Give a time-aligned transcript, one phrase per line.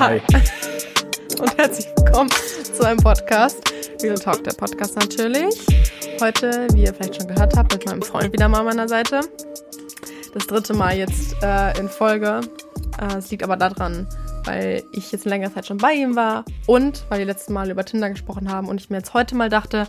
[0.00, 0.18] Hi.
[1.40, 3.70] Und herzlich willkommen zu einem Podcast.
[4.02, 5.54] Real Talk, der Podcast natürlich.
[6.22, 9.20] Heute, wie ihr vielleicht schon gehört habt, mit meinem Freund wieder mal an meiner Seite.
[10.32, 12.40] Das dritte Mal jetzt äh, in Folge.
[12.98, 14.08] Äh, es liegt aber daran,
[14.44, 17.84] weil ich jetzt längere Zeit schon bei ihm war und weil wir letztes Mal über
[17.84, 19.86] Tinder gesprochen haben und ich mir jetzt heute mal dachte,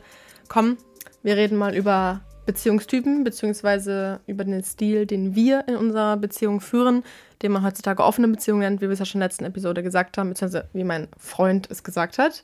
[0.50, 0.78] komm,
[1.24, 7.04] wir reden mal über Beziehungstypen, beziehungsweise über den Stil, den wir in unserer Beziehung führen,
[7.42, 9.84] den man heutzutage offene Beziehung nennt, wie wir es ja schon in der letzten Episode
[9.84, 12.44] gesagt haben, beziehungsweise wie mein Freund es gesagt hat.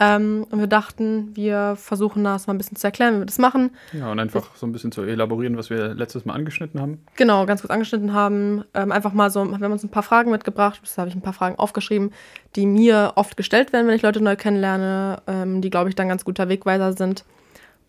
[0.00, 3.38] Ähm, und wir dachten, wir versuchen das mal ein bisschen zu erklären, wie wir das
[3.38, 3.70] machen.
[3.92, 7.02] Ja, und einfach so ein bisschen zu elaborieren, was wir letztes Mal angeschnitten haben.
[7.16, 8.64] Genau, ganz kurz angeschnitten haben.
[8.74, 11.20] Ähm, einfach mal so, wir haben uns ein paar Fragen mitgebracht, das habe ich ein
[11.20, 12.12] paar Fragen aufgeschrieben,
[12.54, 16.08] die mir oft gestellt werden, wenn ich Leute neu kennenlerne, ähm, die, glaube ich, dann
[16.08, 17.24] ganz guter Wegweiser sind.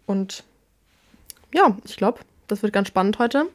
[0.08, 0.46] Und
[1.54, 3.48] ja, ich glaube, das wird ganz spannend heute.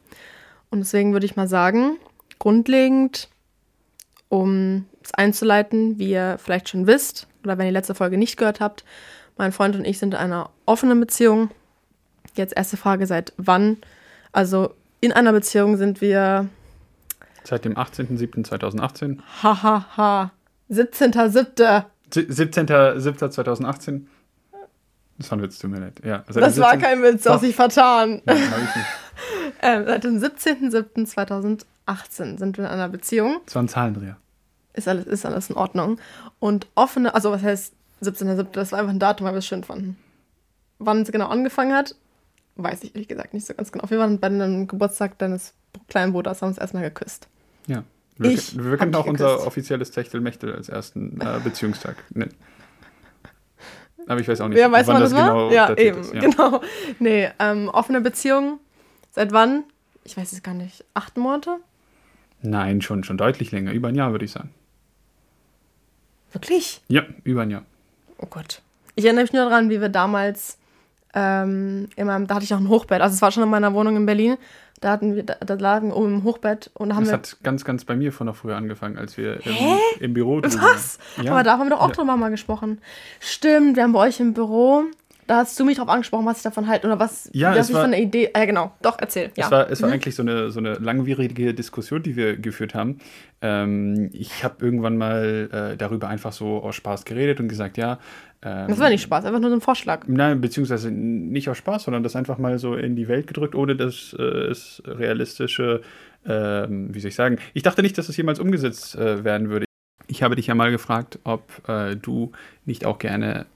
[0.70, 1.98] Und deswegen würde ich mal sagen,
[2.38, 3.28] grundlegend,
[4.28, 8.36] um es einzuleiten, wie ihr vielleicht schon wisst, oder wenn ihr die letzte Folge nicht
[8.36, 8.84] gehört habt,
[9.36, 11.50] mein Freund und ich sind in einer offenen Beziehung.
[12.34, 13.78] Jetzt erste Frage, seit wann?
[14.32, 16.48] Also in einer Beziehung sind wir.
[17.44, 19.18] Seit dem 18.07.2018.
[19.42, 19.86] Hahaha.
[19.96, 20.32] Ha, ha.
[20.70, 21.84] 17.07.
[22.10, 24.06] 17.07.2018.
[25.18, 26.00] Das war ein Witz, tut mir leid.
[26.04, 28.20] Ja, das war kein Witz, du hast dich vertan.
[28.26, 28.86] Ja, ich nicht.
[29.62, 33.40] ähm, seit dem 17.07.2018 sind wir in einer Beziehung.
[33.46, 34.16] Das war ein Zahlendreher.
[34.72, 35.98] Ist alles, ist alles in Ordnung.
[36.40, 39.62] Und offene, also was heißt 17.07., das war einfach ein Datum, weil wir es schön
[39.62, 39.96] fanden.
[40.78, 41.94] Wann es genau angefangen hat,
[42.56, 43.88] weiß ich ehrlich gesagt nicht so ganz genau.
[43.88, 45.54] Wir waren bei einem Geburtstag deines
[45.88, 47.28] kleinen Bruders, haben uns erstmal geküsst.
[47.66, 47.84] Ja.
[48.16, 49.22] Wir, ich wir können auch geküsst.
[49.22, 52.34] unser offizielles Techtelmechtel als ersten äh, Beziehungstag nennen.
[54.06, 56.14] Aber ich weiß auch nicht, ja, weiß wann man das, das genau Ja, eben, ist,
[56.14, 56.20] ja.
[56.20, 56.60] genau.
[56.98, 58.60] Nee, ähm, offene Beziehung.
[59.10, 59.64] Seit wann?
[60.04, 60.84] Ich weiß es gar nicht.
[60.92, 61.56] Acht Monate?
[62.42, 63.72] Nein, schon, schon deutlich länger.
[63.72, 64.50] Über ein Jahr, würde ich sagen.
[66.32, 66.82] Wirklich?
[66.88, 67.62] Ja, über ein Jahr.
[68.18, 68.60] Oh Gott.
[68.96, 70.58] Ich erinnere mich nur daran, wie wir damals
[71.14, 73.00] ähm, immer, da hatte ich auch ein Hochbett.
[73.00, 74.36] Also es war schon in meiner Wohnung in Berlin.
[74.80, 77.14] Da hatten wir, da, da lagen oben im Hochbett und haben das wir.
[77.14, 79.56] hat ganz, ganz bei mir von der früher angefangen, als wir im,
[80.00, 80.98] im, Büro drüben Was?
[81.22, 81.30] Ja.
[81.30, 81.94] Aber da haben wir doch auch ja.
[81.94, 82.80] drüber mal gesprochen.
[83.20, 84.84] Stimmt, wir haben bei euch im Büro
[85.26, 87.74] da hast du mich drauf angesprochen, was ich davon halte oder was, ja, was ich
[87.74, 88.30] war, von der Idee.
[88.34, 88.72] Ja, genau.
[88.82, 89.30] Doch, erzähl.
[89.34, 89.50] Es ja.
[89.50, 89.94] war, es war mhm.
[89.94, 92.98] eigentlich so eine, so eine langwierige Diskussion, die wir geführt haben.
[93.40, 97.98] Ähm, ich habe irgendwann mal äh, darüber einfach so aus Spaß geredet und gesagt, ja.
[98.42, 100.06] Ähm, das war nicht Spaß, einfach nur so ein Vorschlag.
[100.06, 103.76] Nein, beziehungsweise nicht aus Spaß, sondern das einfach mal so in die Welt gedrückt, ohne
[103.76, 105.80] dass äh, es realistische,
[106.24, 109.66] äh, wie soll ich sagen, ich dachte nicht, dass es jemals umgesetzt äh, werden würde.
[110.06, 112.32] Ich habe dich ja mal gefragt, ob äh, du
[112.66, 113.46] nicht auch gerne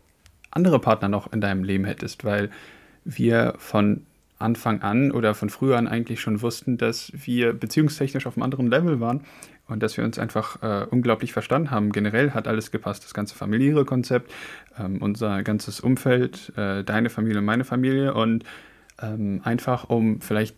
[0.51, 2.51] andere Partner noch in deinem Leben hättest, weil
[3.05, 4.03] wir von
[4.39, 8.69] Anfang an oder von früher an eigentlich schon wussten, dass wir beziehungstechnisch auf einem anderen
[8.69, 9.23] Level waren
[9.67, 11.91] und dass wir uns einfach äh, unglaublich verstanden haben.
[11.93, 14.33] Generell hat alles gepasst, das ganze familiäre Konzept,
[14.79, 18.45] ähm, unser ganzes Umfeld, äh, deine Familie meine Familie und
[19.03, 20.57] ähm, einfach um vielleicht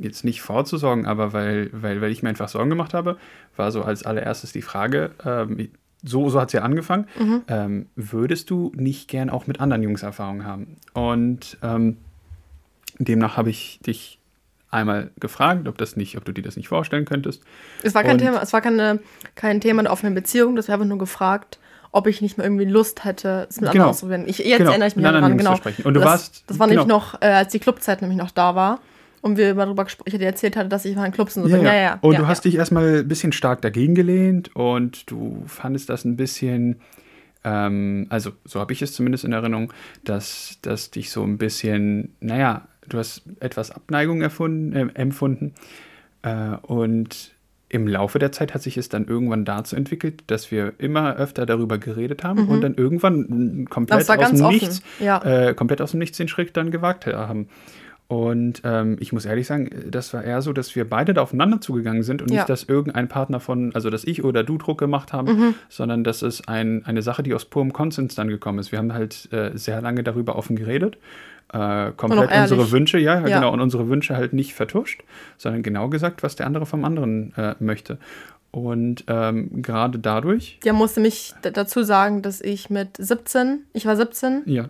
[0.00, 3.16] jetzt nicht vorzusorgen, aber weil, weil, weil ich mir einfach Sorgen gemacht habe,
[3.56, 5.70] war so als allererstes die Frage, ähm,
[6.02, 7.06] so, so hat es ja angefangen.
[7.18, 7.42] Mhm.
[7.48, 10.76] Ähm, würdest du nicht gern auch mit anderen Jungs Erfahrungen haben?
[10.92, 11.96] Und ähm,
[12.98, 14.18] demnach habe ich dich
[14.70, 17.42] einmal gefragt, ob das nicht, ob du dir das nicht vorstellen könntest.
[17.82, 19.00] Es war kein Und, Thema, es war keine,
[19.34, 21.58] kein Thema der offenen Beziehung, das war einfach nur gefragt,
[21.92, 23.70] ob ich nicht mehr irgendwie Lust hätte, es mit genau.
[23.70, 24.28] anderen auszuprobieren.
[24.28, 24.70] Ich, jetzt genau.
[24.70, 25.58] erinnere ich mich daran, genau.
[25.82, 26.44] Und du das, warst.
[26.46, 26.82] Das war genau.
[26.82, 28.80] nämlich noch, äh, als die Clubzeit nämlich noch da war
[29.22, 31.48] und wir darüber gesprochen, ich dir erzählt hatte, dass ich mal in Clubs und so
[31.48, 31.66] ja, bin.
[31.66, 31.98] Ja, ja, ja.
[32.00, 36.04] Und ja, du hast dich erstmal ein bisschen stark dagegen gelehnt und du fandest das
[36.04, 36.80] ein bisschen,
[37.44, 39.72] ähm, also so habe ich es zumindest in Erinnerung,
[40.04, 45.54] dass, dass dich so ein bisschen, naja, du hast etwas Abneigung erfunden, äh, empfunden
[46.22, 47.32] äh, und
[47.72, 51.46] im Laufe der Zeit hat sich es dann irgendwann dazu entwickelt, dass wir immer öfter
[51.46, 52.48] darüber geredet haben mhm.
[52.48, 55.22] und dann irgendwann komplett aus dem Nichts, ja.
[55.22, 57.48] äh, komplett aus dem Nichts den Schritt dann gewagt haben.
[58.10, 61.60] Und ähm, ich muss ehrlich sagen, das war eher so, dass wir beide da aufeinander
[61.60, 62.38] zugegangen sind und ja.
[62.38, 65.54] nicht, dass irgendein Partner von, also dass ich oder du Druck gemacht haben, mhm.
[65.68, 68.72] sondern dass es ein, eine Sache, die aus purem Konsens dann gekommen ist.
[68.72, 70.98] Wir haben halt äh, sehr lange darüber offen geredet,
[71.52, 75.04] äh, komplett unsere Wünsche, ja, ja, genau, und unsere Wünsche halt nicht vertuscht,
[75.38, 77.98] sondern genau gesagt, was der andere vom anderen äh, möchte.
[78.50, 80.58] Und ähm, gerade dadurch.
[80.64, 84.42] Ja, musste mich dazu sagen, dass ich mit 17, ich war 17.
[84.46, 84.68] Ja.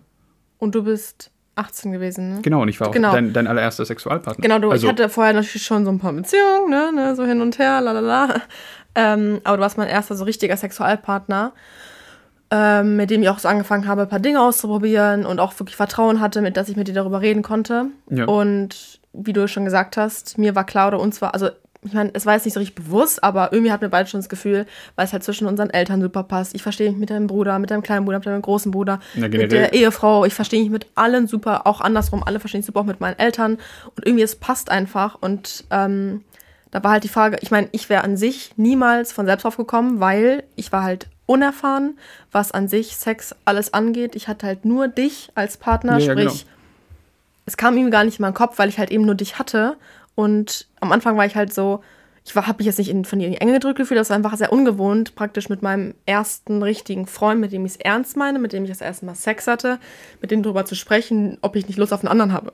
[0.58, 2.38] Und du bist 18 gewesen, ne?
[2.42, 3.12] Genau, und ich war auch genau.
[3.12, 4.42] dein, dein allererster Sexualpartner.
[4.42, 7.24] Genau, du, also, ich hatte vorher natürlich schon so ein paar Beziehungen, ne, ne so
[7.24, 8.42] hin und her, lalala.
[8.94, 11.52] Ähm, aber du warst mein erster so richtiger Sexualpartner,
[12.50, 15.76] ähm, mit dem ich auch so angefangen habe, ein paar Dinge auszuprobieren und auch wirklich
[15.76, 17.86] Vertrauen hatte, mit dass ich mit dir darüber reden konnte.
[18.10, 18.24] Ja.
[18.24, 21.50] Und wie du schon gesagt hast, mir war klar oder uns war, also
[21.82, 24.20] ich meine, es war jetzt nicht so richtig bewusst, aber irgendwie hatten wir beide schon
[24.20, 24.66] das Gefühl,
[24.96, 26.54] weil es halt zwischen unseren Eltern super passt.
[26.54, 29.28] Ich verstehe mich mit deinem Bruder, mit deinem kleinen Bruder, mit deinem großen Bruder, Na,
[29.28, 30.26] mit der Ehefrau.
[30.26, 33.18] Ich verstehe mich mit allen super, auch andersrum, alle verstehen sich super, auch mit meinen
[33.18, 33.54] Eltern.
[33.96, 35.16] Und irgendwie, es passt einfach.
[35.22, 36.22] Und ähm,
[36.70, 39.56] da war halt die Frage, ich meine, ich wäre an sich niemals von selbst drauf
[39.56, 41.98] gekommen, weil ich war halt unerfahren,
[42.30, 44.14] was an sich Sex alles angeht.
[44.16, 46.52] Ich hatte halt nur dich als Partner, Ja, ja, sprich, genau.
[47.46, 49.76] es kam ihm gar nicht in meinen Kopf, weil ich halt eben nur dich hatte.
[50.14, 51.82] Und am Anfang war ich halt so,
[52.24, 54.16] ich habe mich jetzt nicht in, von dir in die Enge gedrückt gefühlt, das war
[54.16, 58.38] einfach sehr ungewohnt, praktisch mit meinem ersten richtigen Freund, mit dem ich es ernst meine,
[58.38, 59.78] mit dem ich das erste Mal Sex hatte,
[60.20, 62.52] mit dem darüber zu sprechen, ob ich nicht Lust auf einen anderen habe.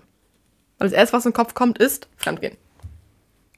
[0.78, 2.56] Weil das erste, was in den Kopf kommt, ist Fremdgehen.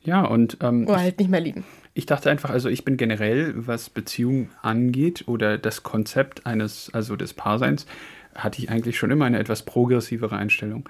[0.03, 1.65] Ja, und ähm, Oder halt nicht mehr lieben.
[1.93, 7.17] Ich dachte einfach, also ich bin generell, was Beziehung angeht oder das Konzept eines, also
[7.17, 7.87] des Paarseins,
[8.35, 10.89] hatte ich eigentlich schon immer eine etwas progressivere Einstellung.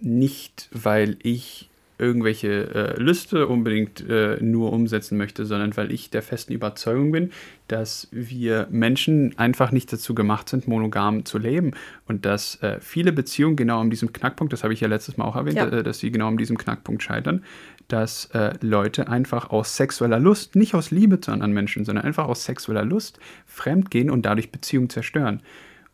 [0.00, 6.22] Nicht, weil ich irgendwelche äh, Lüste unbedingt äh, nur umsetzen möchte, sondern weil ich der
[6.22, 7.30] festen Überzeugung bin,
[7.66, 11.72] dass wir Menschen einfach nicht dazu gemacht sind, monogam zu leben
[12.06, 15.24] und dass äh, viele Beziehungen genau an diesem Knackpunkt, das habe ich ja letztes Mal
[15.24, 15.68] auch erwähnt, Ja.
[15.68, 17.44] äh, dass sie genau an diesem Knackpunkt scheitern,
[17.88, 22.28] dass äh, Leute einfach aus sexueller Lust, nicht aus Liebe zu anderen Menschen, sondern einfach
[22.28, 25.42] aus sexueller Lust fremdgehen und dadurch Beziehungen zerstören.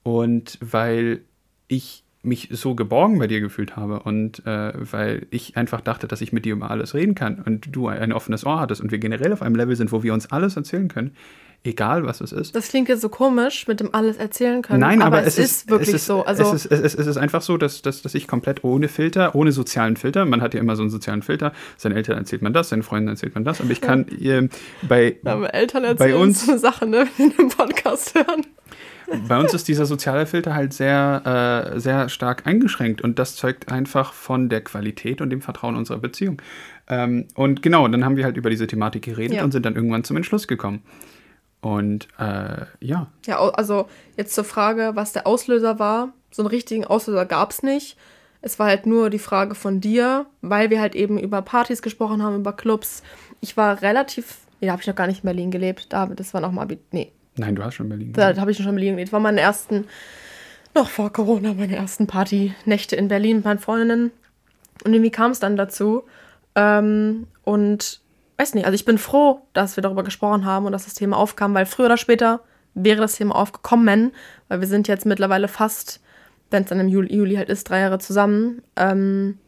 [0.03, 1.23] Und weil
[1.67, 6.21] ich mich so geborgen bei dir gefühlt habe und äh, weil ich einfach dachte, dass
[6.21, 8.99] ich mit dir über alles reden kann und du ein offenes Ohr hattest und wir
[8.99, 11.13] generell auf einem Level sind, wo wir uns alles erzählen können,
[11.65, 12.55] egal was es ist.
[12.55, 14.81] Das klingt jetzt so komisch, mit dem alles erzählen können.
[14.81, 16.25] Nein, aber, es, ist, wirklich es ist, so.
[16.25, 19.35] Also, es, ist, es, ist, es einfach so, dass, dass, dass ich komplett ohne Filter,
[19.35, 22.53] ohne sozialen Filter, man hat ja immer so einen sozialen Filter, seinen Eltern erzählt man
[22.53, 24.51] das, seinen Freunden erzählt man das, aber ich kann ähm,
[24.83, 28.47] bei, aber Eltern erzählen uns- so eine Sache, ne, die den Podcast hören.
[29.29, 33.71] Bei uns ist dieser soziale Filter halt sehr, äh, sehr stark eingeschränkt und das zeugt
[33.71, 36.41] einfach von der Qualität und dem Vertrauen unserer Beziehung.
[36.89, 39.45] Ähm, und genau, dann haben wir halt über diese Thematik geredet Ja.
[39.45, 40.83] und sind dann irgendwann zum Entschluss gekommen.
[41.61, 46.13] Und äh, ja, Ja, also jetzt zur Frage, was der Auslöser war.
[46.31, 47.97] So einen richtigen Auslöser gab es nicht.
[48.43, 52.23] Es war halt nur die Frage von dir, weil wir halt eben über Partys gesprochen
[52.23, 53.03] haben, über Clubs.
[53.41, 55.87] Ich war relativ, nee, da habe ich noch gar nicht in Berlin gelebt.
[55.95, 58.13] Da, das war noch mal, nee, nein, du hast schon Berlin.
[58.13, 59.09] da habe ich schon in Berlin gelebt.
[59.09, 59.87] Das war meine ersten,
[60.75, 64.11] noch vor Corona, meine ersten Partynächte in Berlin mit meinen Freundinnen.
[64.85, 66.05] Und irgendwie kam es dann dazu.
[66.55, 68.01] Ähm, und
[68.39, 71.17] weiß nicht, also ich bin froh, dass wir darüber gesprochen haben und dass das Thema
[71.17, 72.41] aufkam, weil früher oder später
[72.75, 74.13] wäre das Thema aufgekommen,
[74.49, 76.01] weil wir sind jetzt mittlerweile fast,
[76.51, 78.63] wenn es dann im Juli, Juli halt ist, drei Jahre zusammen.
[78.77, 79.39] Ähm,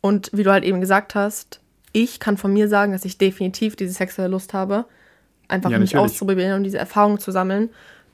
[0.00, 1.60] und wie du halt eben gesagt hast,
[1.92, 4.84] ich kann von mir sagen, dass ich definitiv diese sexuelle Lust habe,
[5.48, 6.12] einfach Ja, mich natürlich.
[6.12, 7.70] auszuprobieren und diese Erfahrung zu sammeln.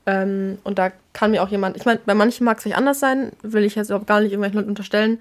[0.07, 3.01] Ähm, und da kann mir auch jemand, ich meine, bei manchen mag es vielleicht anders
[3.01, 5.21] sein, will ich jetzt überhaupt gar nicht irgendwelchen Leuten unterstellen.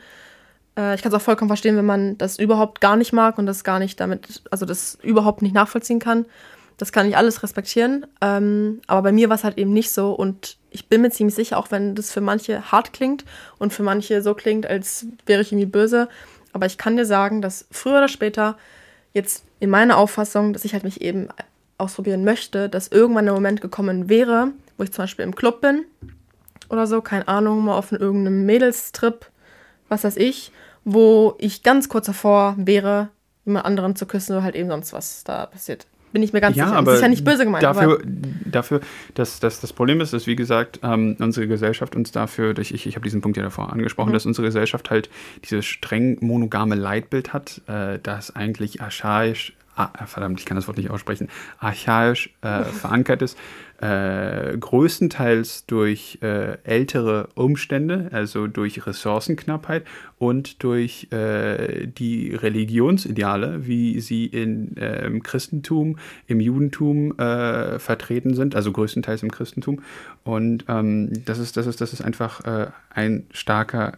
[0.78, 3.46] Äh, ich kann es auch vollkommen verstehen, wenn man das überhaupt gar nicht mag und
[3.46, 6.26] das gar nicht damit, also das überhaupt nicht nachvollziehen kann.
[6.78, 8.06] Das kann ich alles respektieren.
[8.22, 11.36] Ähm, aber bei mir war es halt eben nicht so und ich bin mir ziemlich
[11.36, 13.26] sicher, auch wenn das für manche hart klingt
[13.58, 16.08] und für manche so klingt, als wäre ich irgendwie böse.
[16.54, 18.58] Aber ich kann dir sagen, dass früher oder später
[19.14, 21.28] jetzt in meiner Auffassung, dass ich halt mich eben
[21.80, 25.86] ausprobieren möchte, dass irgendwann der Moment gekommen wäre, wo ich zum Beispiel im Club bin
[26.70, 29.26] oder so, keine Ahnung, mal auf irgendeinem Mädelstrip,
[29.88, 30.52] was weiß ich,
[30.86, 33.10] wo ich ganz kurz davor wäre,
[33.46, 35.88] jemand anderen zu küssen oder halt eben sonst was da passiert.
[36.12, 36.78] Bin ich mir ganz ja, sicher.
[36.78, 37.64] aber das ist ja nicht böse gemeint.
[37.64, 38.82] Dafür, dafür
[39.14, 42.88] dass, dass das Problem ist, dass, wie gesagt, ähm, unsere Gesellschaft uns dafür, ich, ich,
[42.88, 44.14] ich habe diesen Punkt ja davor angesprochen, Mhm.
[44.14, 45.10] dass unsere Gesellschaft halt
[45.44, 50.78] dieses streng monogame Leitbild hat, äh, das eigentlich archaisch, ah, verdammt, ich kann das Wort
[50.78, 53.38] nicht aussprechen, archaisch äh, verankert ist,
[53.82, 59.86] äh, größtenteils durch äh, ältere Umstände, also durch Ressourcenknappheit
[60.18, 68.56] und durch äh, die Religionsideale, wie sie in, im Christentum, im Judentum äh, vertreten sind,
[68.56, 69.82] also größtenteils im Christentum.
[70.26, 73.98] Und ähm, das, ist, das, ist, das ist einfach äh, ein starker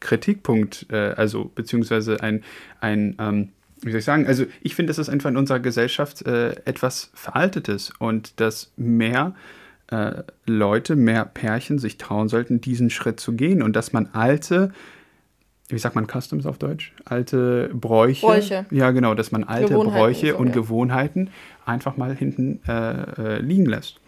[0.00, 2.42] Kritikpunkt, also beziehungsweise ein,
[2.80, 3.50] ein ähm,
[3.82, 7.10] wie soll ich sagen, also ich finde, dass es einfach in unserer Gesellschaft äh, etwas
[7.14, 9.34] Veraltetes und dass mehr
[9.90, 14.72] äh, Leute, mehr Pärchen sich trauen sollten, diesen Schritt zu gehen und dass man alte,
[15.68, 16.92] wie sagt man Customs auf Deutsch?
[17.04, 18.26] Alte Bräuche.
[18.26, 18.66] Bräuche.
[18.70, 20.54] Ja, genau, dass man alte Bräuche so, und ja.
[20.54, 21.30] Gewohnheiten
[21.64, 23.98] einfach mal hinten äh, äh, liegen lässt.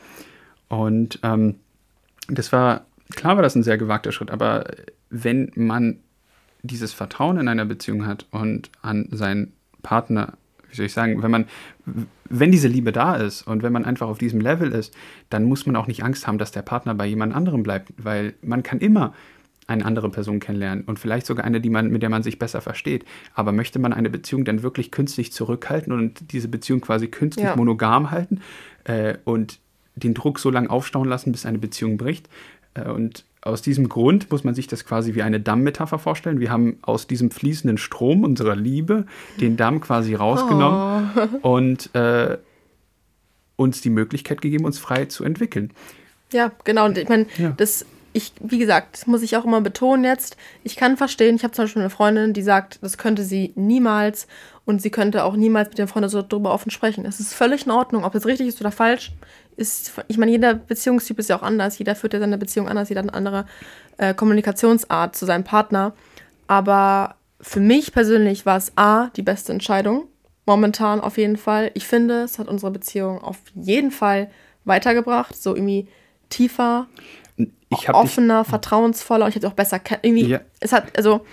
[0.69, 1.57] Und ähm,
[2.29, 4.67] das war, klar war das ein sehr gewagter Schritt, aber
[5.11, 5.99] wenn man
[6.63, 10.35] dieses Vertrauen in einer Beziehung hat und an seinen Partner,
[10.71, 11.47] wie soll ich sagen, wenn man,
[12.29, 14.95] wenn diese Liebe da ist und wenn man einfach auf diesem Level ist,
[15.31, 18.35] dann muss man auch nicht Angst haben, dass der Partner bei jemand anderem bleibt, weil
[18.43, 19.13] man kann immer
[19.67, 22.61] eine andere Person kennenlernen und vielleicht sogar eine, die man, mit der man sich besser
[22.61, 23.05] versteht.
[23.35, 27.57] Aber möchte man eine Beziehung dann wirklich künstlich zurückhalten und diese Beziehung quasi künstlich Ja.
[27.57, 28.41] monogam halten
[28.85, 29.61] äh, und
[29.95, 32.29] den Druck so lange aufstauen lassen, bis eine Beziehung bricht?
[32.75, 36.39] Äh, und aus diesem Grund muss man sich das quasi wie eine Dammmetapher vorstellen.
[36.41, 39.07] Wir haben aus diesem fließenden Strom unserer Liebe
[39.41, 42.39] den Damm quasi rausgenommen und äh,
[43.57, 45.73] uns die Möglichkeit gegeben, uns frei zu entwickeln.
[46.33, 46.85] Ja, genau.
[46.87, 47.53] Und ich meine, Ja.
[47.57, 50.37] das, ich, wie gesagt, das muss ich auch immer betonen jetzt.
[50.63, 54.27] Ich kann verstehen, ich habe zum Beispiel eine Freundin, die sagt, das könnte sie niemals
[54.65, 57.05] und sie könnte auch niemals mit ihren Freunden so darüber offen sprechen.
[57.07, 59.13] Es ist völlig in Ordnung, ob das richtig ist oder falsch.
[59.63, 61.79] Ist, ich meine, jeder Beziehungstyp ist ja auch anders.
[61.79, 63.47] Jeder führt ja seine Beziehung anders, jeder hat eine andere
[63.97, 65.93] äh, Kommunikationsart zu seinem Partner.
[66.49, 70.09] Aber für mich persönlich war es A, die beste Entscheidung.
[70.47, 71.71] Momentan auf jeden Fall.
[71.75, 74.29] Ich finde, es hat unsere Beziehung auf jeden Fall
[74.65, 75.41] weitergebracht.
[75.41, 75.87] So irgendwie
[76.29, 76.89] tiefer,
[77.39, 79.81] habe dich offener, vertrauensvoller und ich hätte auch besser.
[80.03, 80.41] Irgendwie, Ja.
[80.61, 81.25] es hat, also,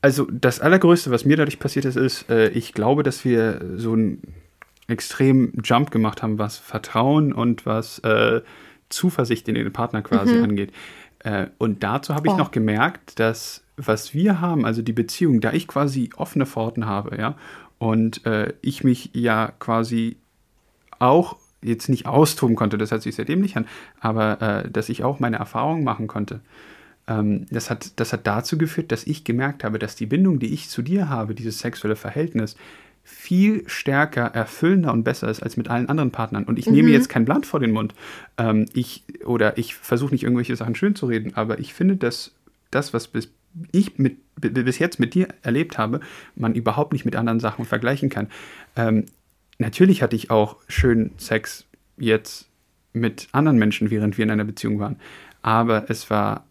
[0.00, 3.92] Also das Allergrößte, was mir dadurch passiert ist, ist, äh, ich glaube, dass wir so
[3.92, 4.22] einen
[4.88, 8.40] extremen Jump gemacht haben, was Vertrauen und was äh,
[8.88, 10.72] Zuversicht in den Partner quasi angeht.
[11.20, 12.36] Äh, und dazu habe ich Oh.
[12.36, 17.18] noch gemerkt, dass was wir haben, also die Beziehung, da ich quasi offene Pforten habe,
[17.18, 17.36] ja,
[17.78, 20.16] und äh, ich mich ja quasi
[20.98, 23.66] auch jetzt nicht austoben konnte, das hört sich sehr dämlich an,
[24.00, 26.40] aber äh, dass ich auch meine Erfahrungen machen konnte.
[27.08, 30.52] Ähm, das, hat, das hat dazu geführt, dass ich gemerkt habe, dass die Bindung, die
[30.54, 32.56] ich zu dir habe, dieses sexuelle Verhältnis,
[33.08, 36.42] viel stärker, erfüllender und besser ist als mit allen anderen Partnern.
[36.42, 37.94] Und ich nehme jetzt kein Blatt vor den Mund.
[38.36, 42.32] Ähm, ich, oder ich versuche nicht irgendwelche Sachen schön zu reden, aber ich finde, dass
[42.72, 43.30] das, was bis,
[43.70, 46.00] ich mit, bis jetzt mit dir erlebt habe,
[46.34, 48.26] man überhaupt nicht mit anderen Sachen vergleichen kann.
[48.74, 49.06] Ähm,
[49.58, 51.64] natürlich hatte ich auch schönen Sex
[51.96, 52.48] jetzt
[52.92, 54.96] mit anderen Menschen, während wir in einer Beziehung waren.
[55.42, 56.44] Aber es war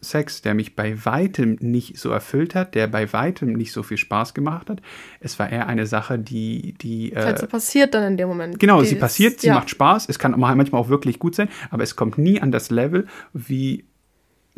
[0.00, 3.96] Sex, der mich bei weitem nicht so erfüllt hat, der bei weitem nicht so viel
[3.96, 4.80] Spaß gemacht hat.
[5.20, 8.58] Es war eher eine Sache, die, die halt äh, so passiert dann in dem Moment.
[8.58, 9.54] Genau, Die sie ist- passiert, sie ja.
[9.54, 12.70] macht Spaß, es kann manchmal auch wirklich gut sein, aber es kommt nie an das
[12.70, 13.84] Level, wie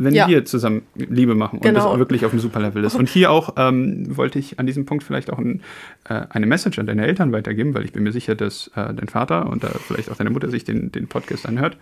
[0.01, 0.29] wenn Ja.
[0.29, 1.91] wir zusammen Liebe machen und Genau.
[1.91, 2.95] das wirklich auf einem super Level ist.
[2.95, 5.63] Und hier auch ähm, wollte ich an diesem Punkt vielleicht auch ein,
[6.09, 9.09] äh, eine Message an deine Eltern weitergeben, weil ich bin mir sicher, dass äh, dein
[9.09, 11.79] Vater und äh, vielleicht auch deine Mutter sich den, den Podcast anhört.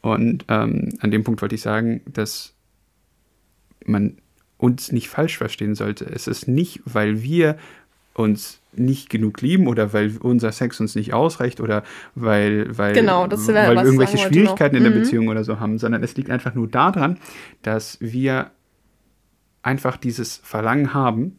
[0.00, 2.54] Und ähm, an dem Punkt wollte ich sagen, dass
[3.84, 4.18] man
[4.56, 6.04] uns nicht falsch verstehen sollte.
[6.04, 7.56] Es ist nicht, weil wir
[8.14, 13.28] uns nicht genug lieben oder weil unser Sex uns nicht ausreicht oder weil, weil, Genau,
[13.30, 15.00] weil wir irgendwelche Schwierigkeiten in der Mhm.
[15.00, 17.18] Beziehung oder so haben, sondern es liegt einfach nur daran,
[17.62, 18.50] dass wir
[19.62, 21.38] einfach dieses Verlangen haben,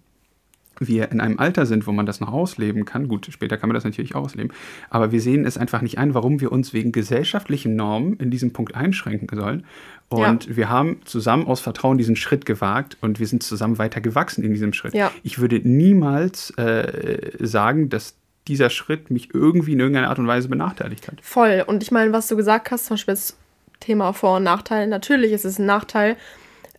[0.80, 3.08] wir in einem Alter sind, wo man das noch ausleben kann.
[3.08, 4.52] Gut, später kann man das natürlich ausleben.
[4.90, 8.54] Aber wir sehen es einfach nicht ein, warum wir uns wegen gesellschaftlichen Normen in diesem
[8.54, 9.66] Punkt einschränken sollen.
[10.10, 14.44] Und wir haben zusammen aus Vertrauen diesen Schritt gewagt und wir sind zusammen weiter gewachsen
[14.44, 14.96] in diesem Schritt.
[14.96, 15.12] Ja.
[15.22, 18.16] Ich würde niemals äh, sagen, dass
[18.48, 21.22] dieser Schritt mich irgendwie in irgendeiner Art und Weise benachteiligt hat.
[21.22, 21.64] Voll.
[21.68, 23.38] Und ich meine, was du gesagt hast, zum Beispiel das
[23.80, 24.88] Thema Vor- und Nachteil.
[24.88, 26.18] Natürlich ist es ein Nachteil,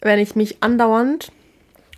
[0.00, 1.32] wenn ich mich andauernd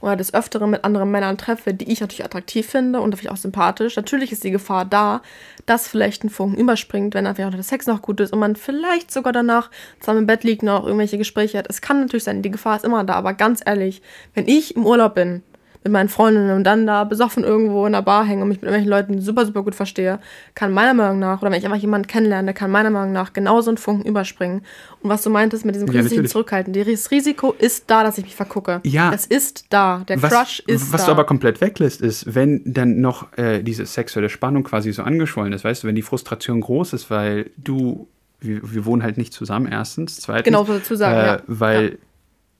[0.03, 3.37] oder des Öfteren mit anderen Männern treffe, die ich natürlich attraktiv finde und natürlich auch
[3.37, 3.97] sympathisch.
[3.97, 5.23] Natürlich ist die Gefahr da,
[5.65, 9.11] dass vielleicht ein Funken überspringt, wenn einfach der Sex noch gut ist und man vielleicht
[9.11, 11.71] sogar danach zusammen im Bett liegt noch irgendwelche Gespräche hat.
[11.71, 14.03] Es kann natürlich sein, die Gefahr ist immer da, aber ganz ehrlich,
[14.35, 15.43] wenn ich im Urlaub bin,
[15.85, 18.65] mit meinen Freundinnen und dann da besoffen irgendwo in der Bar hänge und mich mit
[18.71, 20.21] irgendwelchen Leuten super, super gut verstehe,
[20.55, 23.71] kann meiner Meinung nach, oder wenn ich einfach jemanden kennenlerne, kann meiner Meinung nach genauso
[23.71, 24.63] ein Funken überspringen.
[25.01, 26.33] Und was du meintest mit diesem Ja, künstlichen natürlich.
[26.33, 28.81] Zurückhalten, das Risiko ist da, dass ich mich vergucke.
[28.85, 29.13] Ja.
[29.13, 30.05] Es ist da.
[30.09, 31.07] Der was, Crush ist was da.
[31.07, 35.53] du aber komplett weglässt, ist, wenn dann noch äh, diese sexuelle Spannung quasi so angeschwollen
[35.53, 38.07] ist, weißt du, wenn die Frustration groß ist, weil du,
[38.41, 40.45] wir, wir wohnen halt nicht zusammen, erstens, zweitens.
[40.45, 41.43] Genau, so dazu sagen, äh, ja.
[41.47, 41.97] Weil, Ja.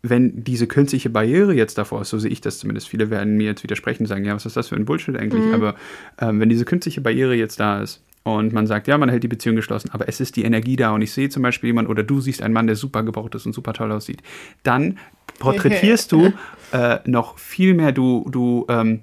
[0.03, 3.47] Wenn diese künstliche Barriere jetzt davor ist, so sehe ich das zumindest, viele werden mir
[3.47, 5.45] jetzt widersprechen und sagen, ja, was ist das für ein Bullshit eigentlich?
[5.45, 5.55] Mhm.
[5.55, 5.75] Aber
[6.21, 9.29] ähm, wenn diese künstliche Barriere jetzt da ist, und man sagt, ja, man hält die
[9.29, 12.05] Beziehung geschlossen, aber es ist die Energie da und ich sehe zum Beispiel jemanden oder
[12.05, 14.23] du siehst einen Mann, der super gebaut ist und super toll aussieht,
[14.63, 14.99] dann
[15.41, 16.33] porträtierst du
[16.73, 19.01] äh, noch viel mehr, du, du, ähm,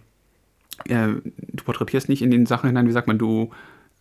[0.87, 3.49] äh, du porträtierst nicht in den Sachen hinein, wie sagt man, du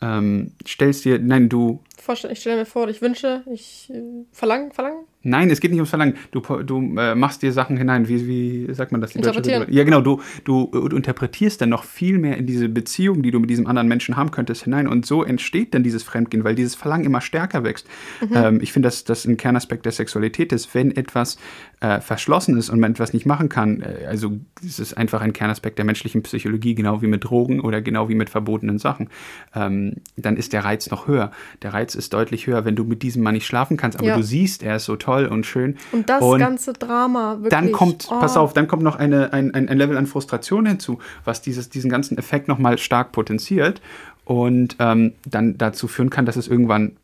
[0.01, 1.83] ähm, stellst dir, nein, du,
[2.31, 4.01] Ich stelle mir vor, ich wünsche, ich äh,
[4.31, 5.01] verlange, verlange.
[5.29, 8.75] Nein, es geht nicht ums Verlangen, du, du äh, machst dir Sachen hinein, wie, wie
[8.75, 9.11] sagt man das?
[9.13, 9.61] die deutsche Interpretieren.
[9.61, 9.79] Bezeichnung?
[9.79, 13.41] Ja, genau, du, du, du interpretierst dann noch viel mehr in diese Beziehung, die du
[13.41, 16.75] mit diesem anderen Menschen haben könntest, hinein und so entsteht dann dieses Fremdgehen, weil dieses
[16.75, 17.87] Verlangen immer stärker wächst.
[18.35, 21.39] Ähm, ich finde, dass das ein Kernaspekt der Sexualität ist, wenn etwas
[21.81, 25.33] äh, verschlossen ist und man etwas nicht machen kann, äh, also es ist einfach ein
[25.33, 29.09] Kernaspekt der menschlichen Psychologie, genau wie mit Drogen oder genau wie mit verbotenen Sachen,
[29.55, 31.31] ähm, dann ist der Reiz noch höher.
[31.63, 34.17] Der Reiz ist deutlich höher, wenn du mit diesem Mann nicht schlafen kannst, aber Ja.
[34.17, 35.77] du siehst, er ist so toll toll und schön.
[35.93, 37.51] Und das Und ganze Drama, wirklich.
[37.51, 38.19] dann kommt, oh.
[38.21, 41.91] pass auf, dann kommt noch eine, ein, ein, Level an Frustration hinzu, was dieses, diesen
[41.91, 43.81] ganzen Effekt nochmal stark potenziert
[44.25, 46.97] und ähm, dann dazu führen kann, dass es irgendwann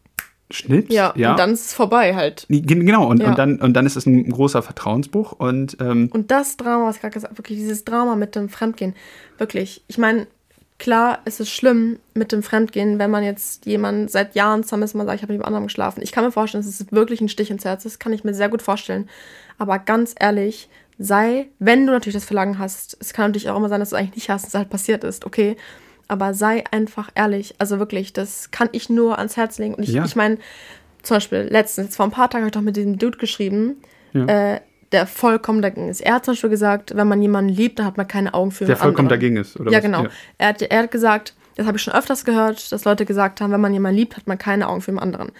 [0.50, 0.92] schnippt.
[0.92, 2.46] Ja, und dann ist es vorbei halt.
[2.48, 3.30] Ge- Genau, und, Ja.
[3.30, 6.96] und, dann, und dann ist es ein großer Vertrauensbruch und ähm, Und das Drama, was
[6.96, 8.94] ich gerade gesagt habe, wirklich dieses Drama mit dem Fremdgehen,
[9.38, 9.82] wirklich.
[9.88, 10.26] Ich meine,
[10.78, 14.94] klar, es ist schlimm mit dem Fremdgehen, wenn man jetzt jemanden seit Jahren zusammen ist,
[14.94, 16.02] man sagt, ich habe mit jemand anderem geschlafen.
[16.02, 18.48] Ich kann mir vorstellen, es wirklich ein Stich ins Herz ist, kann ich mir sehr
[18.48, 19.08] gut vorstellen.
[19.58, 23.68] Aber ganz ehrlich, sei, wenn du natürlich das Verlangen hast, es kann natürlich auch immer
[23.68, 25.56] sein, dass du es eigentlich nicht hast, dass es halt passiert ist, okay.
[26.06, 27.54] Aber sei einfach ehrlich.
[27.58, 29.74] Also wirklich, das kann ich nur ans Herz legen.
[29.74, 30.04] Und ich, Ja.
[30.04, 30.38] ich meine,
[31.02, 33.76] zum Beispiel letztens, vor ein paar Tagen habe ich doch mit diesem Dude geschrieben,
[34.12, 34.26] Ja.
[34.54, 34.60] äh,
[34.94, 36.00] der vollkommen dagegen ist.
[36.00, 38.64] Er hat zum Beispiel gesagt, wenn man jemanden liebt, dann hat man keine Augen für
[38.64, 39.20] der vollkommen anderen.
[39.20, 39.84] dagegen ist, oder Ja, was?
[39.84, 40.06] genau.
[40.38, 43.52] Er, hat, er hat gesagt, das habe ich schon öfters gehört, dass Leute gesagt haben,
[43.52, 45.30] wenn man jemanden liebt, hat man keine Augen für den anderen.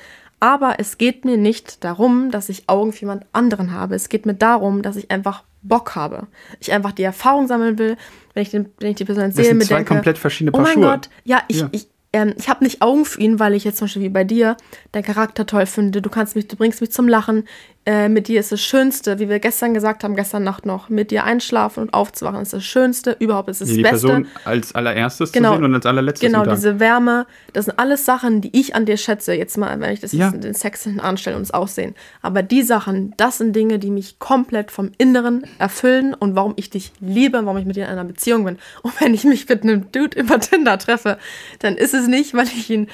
[0.41, 3.95] Aber es geht mir nicht darum, dass ich Augen für jemand anderen habe.
[3.95, 6.27] Es geht mir darum, dass ich einfach Bock habe.
[6.61, 7.97] Ich einfach die Erfahrung sammeln will,
[8.35, 10.59] wenn ich, den, wenn ich die Person Das sehe, sind zwei denke, komplett verschiedene oh
[10.59, 10.83] Paar mein Schuhe.
[10.85, 11.69] Gott, ja, ich, Ja.
[11.73, 14.25] ich, ähm, ich habe nicht Augen für ihn, weil ich jetzt zum Beispiel wie bei
[14.25, 14.57] dir
[14.93, 16.03] deinen Charakter toll finde.
[16.03, 17.45] Du kannst mich, du bringst mich zum Lachen.
[17.87, 21.11] Äh, mit dir ist das Schönste, wie wir gestern gesagt haben, gestern Nacht noch, mit
[21.11, 23.51] dir einschlafen und aufzuwachen ist das Schönste überhaupt.
[23.51, 24.07] Ist das die Beste.
[24.09, 25.51] Person als allererstes Genau.
[25.51, 28.87] zu sehen und als allerletztes Genau, diese Wärme, das sind alles Sachen, die ich an
[28.87, 29.35] dir schätze.
[29.35, 30.31] Jetzt mal, wenn ich das Ja.
[30.31, 31.95] jetzt den Sex hinten anstelle und das Aussehen.
[32.23, 36.71] Aber die Sachen, das sind Dinge, die mich komplett vom Inneren erfüllen und warum ich
[36.71, 38.59] dich liebe, warum ich mit dir in einer Beziehung bin.
[38.83, 41.19] Und wenn ich mich mit einem Dude über Tinder treffe,
[41.59, 42.89] dann ist es nicht, weil ich ihn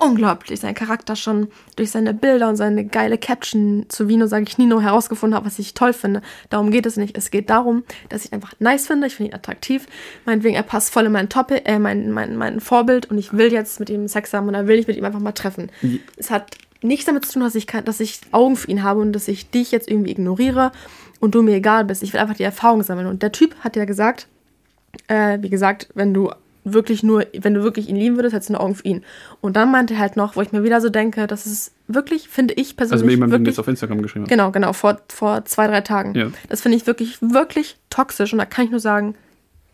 [0.00, 4.58] unglaublich, seinen Charakter schon durch seine Bilder und seine geile Caption zu Vino, sage ich
[4.58, 6.22] Nino, herausgefunden habe, was ich toll finde.
[6.48, 7.16] Darum geht es nicht.
[7.16, 9.06] Es geht darum, dass ich einfach nice finde.
[9.06, 9.86] Ich finde ihn attraktiv.
[10.24, 13.52] Meinetwegen, er passt voll in mein Topic, äh, mein, mein, mein Vorbild und ich will
[13.52, 15.70] jetzt mit ihm Sex haben und da will ich mit ihm einfach mal treffen.
[16.16, 19.00] Es hat nichts damit zu tun, dass ich, kann, dass ich Augen für ihn habe
[19.00, 20.72] und dass ich dich jetzt irgendwie ignoriere
[21.20, 22.02] und du mir egal bist.
[22.02, 23.06] Ich will einfach die Erfahrung sammeln.
[23.06, 24.26] Und der Typ hat ja gesagt,
[25.08, 26.30] äh, wie gesagt, wenn du
[26.64, 29.04] wirklich nur, wenn du wirklich ihn lieben würdest, hättest du nur Augen für ihn.
[29.40, 32.28] Und dann meinte er halt noch, wo ich mir wieder so denke, das ist wirklich,
[32.28, 32.92] finde ich persönlich.
[32.92, 34.30] also mit jemandem, wirklich, jetzt auf Instagram geschrieben hast.
[34.30, 36.14] Genau, genau, vor, vor zwei, drei Tagen.
[36.14, 36.30] Ja.
[36.48, 38.32] Das finde ich wirklich, wirklich toxisch.
[38.32, 39.14] Und da kann ich nur sagen,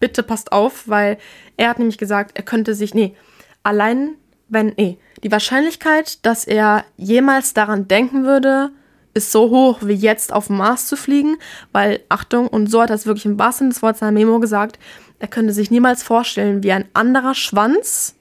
[0.00, 1.18] bitte passt auf, weil
[1.56, 3.14] er hat nämlich gesagt, er könnte sich, nee,
[3.62, 4.14] allein
[4.48, 8.70] wenn, nee, die Wahrscheinlichkeit, dass er jemals daran denken würde,
[9.14, 11.36] ist so hoch, wie jetzt auf Mars zu fliegen,
[11.72, 14.12] weil, Achtung, und so hat er es wirklich im wahrsten Sinne des Wortes in seiner
[14.12, 14.78] Memo gesagt,
[15.18, 18.14] er könnte sich niemals vorstellen, wie ein anderer Schwanz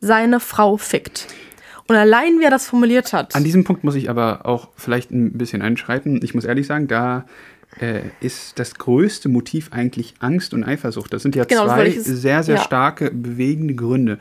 [0.00, 1.26] seine Frau fickt.
[1.88, 3.34] Und allein, wie er das formuliert hat.
[3.36, 6.20] An diesem Punkt muss ich aber auch vielleicht ein bisschen einschreiten.
[6.22, 7.26] Ich muss ehrlich sagen, da
[7.80, 11.12] äh, ist das größte Motiv eigentlich Angst und Eifersucht.
[11.12, 12.62] Das sind ja Genau, zwei sehr, sehr ja.
[12.62, 14.18] starke, bewegende Gründe.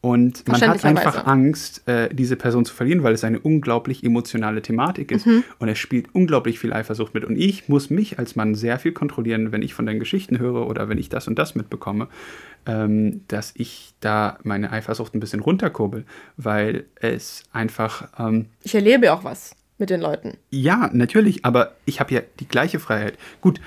[0.00, 1.26] Und man hat einfach.
[1.26, 5.26] Angst, äh, diese Person zu verlieren, weil es eine unglaublich emotionale Thematik ist.
[5.26, 5.42] Mhm.
[5.58, 7.24] Und es spielt unglaublich viel Eifersucht mit.
[7.24, 10.68] Und ich muss mich als Mann sehr viel kontrollieren, wenn ich von deinen Geschichten höre
[10.68, 12.06] oder wenn ich das und das mitbekomme,
[12.66, 16.04] ähm, dass ich da meine Eifersucht ein bisschen runterkurbel,
[16.36, 18.08] weil es einfach.
[18.18, 20.36] Ähm, ich erlebe ja auch was mit den Leuten.
[20.50, 23.16] ja, natürlich, aber ich habe ja die gleiche Freiheit.
[23.40, 23.60] Gut,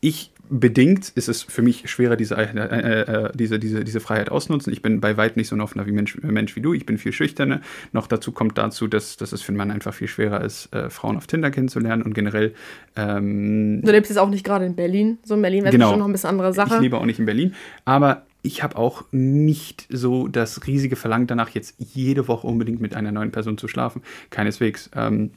[0.00, 4.72] ich bedingt ist es für mich schwerer, diese, äh, äh, diese, diese, diese Freiheit auszunutzen.
[4.72, 6.74] Ich bin bei weitem nicht so ein offener wie Mensch, Mensch wie du.
[6.74, 7.60] Ich bin viel schüchterner.
[7.92, 10.90] Noch dazu kommt dazu, dass, dass es für einen Mann einfach viel schwerer ist, äh,
[10.90, 12.54] Frauen auf Tinder kennenzulernen und generell.
[12.96, 15.18] Ähm, Du lebst jetzt auch nicht gerade in Berlin.
[15.24, 15.90] So in Berlin wäre Genau.
[15.90, 16.74] schon noch ein bisschen andere Sache.
[16.76, 21.26] ich lebe auch nicht in Berlin, aber ich habe auch nicht so das riesige Verlangen
[21.26, 24.02] danach, jetzt jede Woche unbedingt mit einer neuen Person zu schlafen.
[24.30, 24.90] Keineswegs.
[24.94, 25.32] Ähm,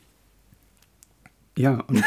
[1.58, 2.02] ja, und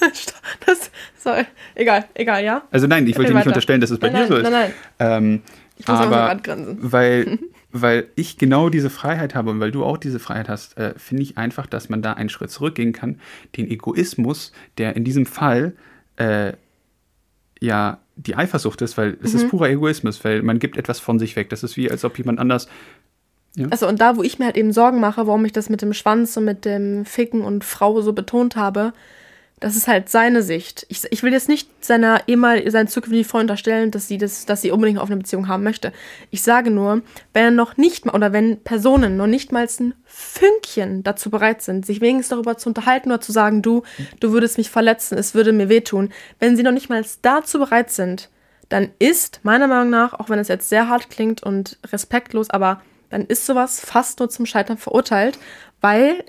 [0.66, 0.90] das,
[1.24, 1.44] sorry.
[1.74, 2.62] Egal, egal, ja.
[2.70, 4.50] Also nein, ich wollte dir nicht unterstellen, dass es bei Nein, dir so nein, ist.
[4.50, 5.42] nein, Ähm,
[5.76, 6.78] Ich muss aber grinsen.
[6.80, 7.38] weil,
[7.72, 11.22] weil ich genau diese Freiheit habe und weil du auch diese Freiheit hast, äh, finde
[11.24, 13.18] ich einfach, dass man da einen Schritt zurückgehen kann.
[13.56, 15.72] Den Egoismus, der in diesem Fall
[16.16, 16.52] äh,
[17.60, 19.38] ja die Eifersucht ist, weil es Mhm.
[19.40, 21.48] ist purer Egoismus, weil man gibt etwas von sich weg.
[21.50, 22.68] Das ist wie, als ob jemand anders.
[23.70, 25.92] Also und da, wo ich mir halt eben Sorgen mache, warum ich das mit dem
[25.92, 28.92] Schwanz und mit dem Ficken und Frau so betont habe,
[29.64, 30.84] das ist halt seine Sicht.
[30.90, 34.60] Ich, ich will jetzt nicht seiner ehemal seinen zukünftigen Freund unterstellen, dass sie das, dass
[34.60, 35.90] sie unbedingt auf eine Beziehung haben möchte.
[36.30, 37.00] Ich sage nur,
[37.32, 41.62] wenn er noch nicht mal oder wenn Personen noch nicht mal ein Fünkchen dazu bereit
[41.62, 43.84] sind, sich wenigstens darüber zu unterhalten oder zu sagen, du,
[44.20, 47.90] du würdest mich verletzen, es würde mir wehtun, wenn sie noch nicht mal dazu bereit
[47.90, 48.28] sind,
[48.68, 52.82] dann ist meiner Meinung nach, auch wenn es jetzt sehr hart klingt und respektlos, aber
[53.08, 55.38] dann ist sowas fast nur zum Scheitern verurteilt,
[55.80, 56.22] weil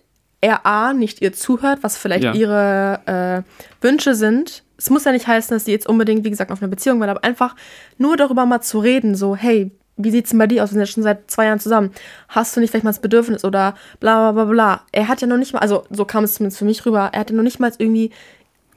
[0.45, 2.34] er A, nicht ihr zuhört, was vielleicht Ja.
[2.34, 4.63] ihre äh, Wünsche sind.
[4.77, 7.10] Es muss ja nicht heißen, dass sie jetzt unbedingt, wie gesagt, auf eine Beziehung will,
[7.10, 7.55] aber einfach
[7.97, 10.69] nur darüber mal zu reden, so, hey, wie sieht's denn bei dir aus?
[10.69, 11.91] Wir sind ja schon seit zwei Jahren zusammen.
[12.27, 14.81] Hast du nicht vielleicht mal das Bedürfnis oder bla bla bla bla.
[14.91, 17.21] Er hat ja noch nicht mal, also so kam es zumindest für mich rüber, er
[17.21, 18.12] hatte noch nicht mal irgendwie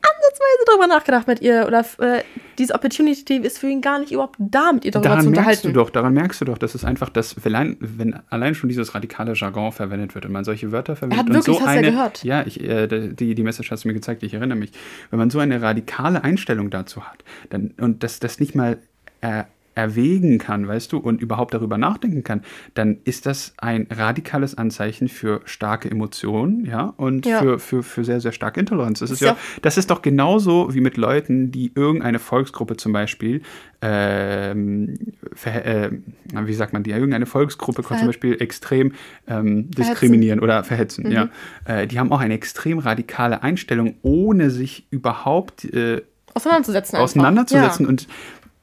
[0.00, 2.22] ansatzweise darüber nachgedacht mit ihr oder äh,
[2.58, 5.38] diese Opportunity ist für ihn gar nicht überhaupt da, mit ihr darüber daran zu merkst
[5.38, 5.68] unterhalten.
[5.68, 8.94] du doch, daran merkst du doch, dass es einfach das, wenn, wenn allein schon dieses
[8.94, 11.72] radikale Jargon verwendet wird und man solche Wörter verwendet hat und wirklich, so hast du
[11.72, 12.24] ja eine, gehört.
[12.24, 14.72] ja, ich, äh, die, die Message hast du mir gezeigt, ich erinnere mich,
[15.10, 18.78] wenn man so eine radikale Einstellung dazu hat, dann und das, das nicht mal
[19.20, 19.44] äh,
[19.78, 22.42] erwägen kann, weißt du, und überhaupt darüber nachdenken kann,
[22.74, 27.38] dann ist das ein radikales Anzeichen für starke Emotionen, ja, und Ja.
[27.38, 28.98] Für, für, für sehr, sehr starke Intoleranz.
[28.98, 32.92] Das ist, ja ja, das ist doch genauso wie mit Leuten, die irgendeine Volksgruppe zum
[32.92, 33.42] Beispiel,
[33.80, 34.98] ähm,
[35.32, 35.90] ver, äh,
[36.34, 38.94] wie sagt man, die irgendeine Volksgruppe Verhet- zum Beispiel extrem
[39.28, 41.28] ähm, diskriminieren oder verhetzen, ja.
[41.66, 46.02] Äh, die haben auch eine extrem radikale Einstellung, ohne sich überhaupt äh,
[46.34, 46.96] Auseinanderzusetzen.
[46.96, 47.04] einfach.
[47.04, 48.08] auseinanderzusetzen und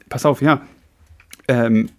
[0.10, 0.62] pass auf, ja,
[1.48, 1.90] ähm,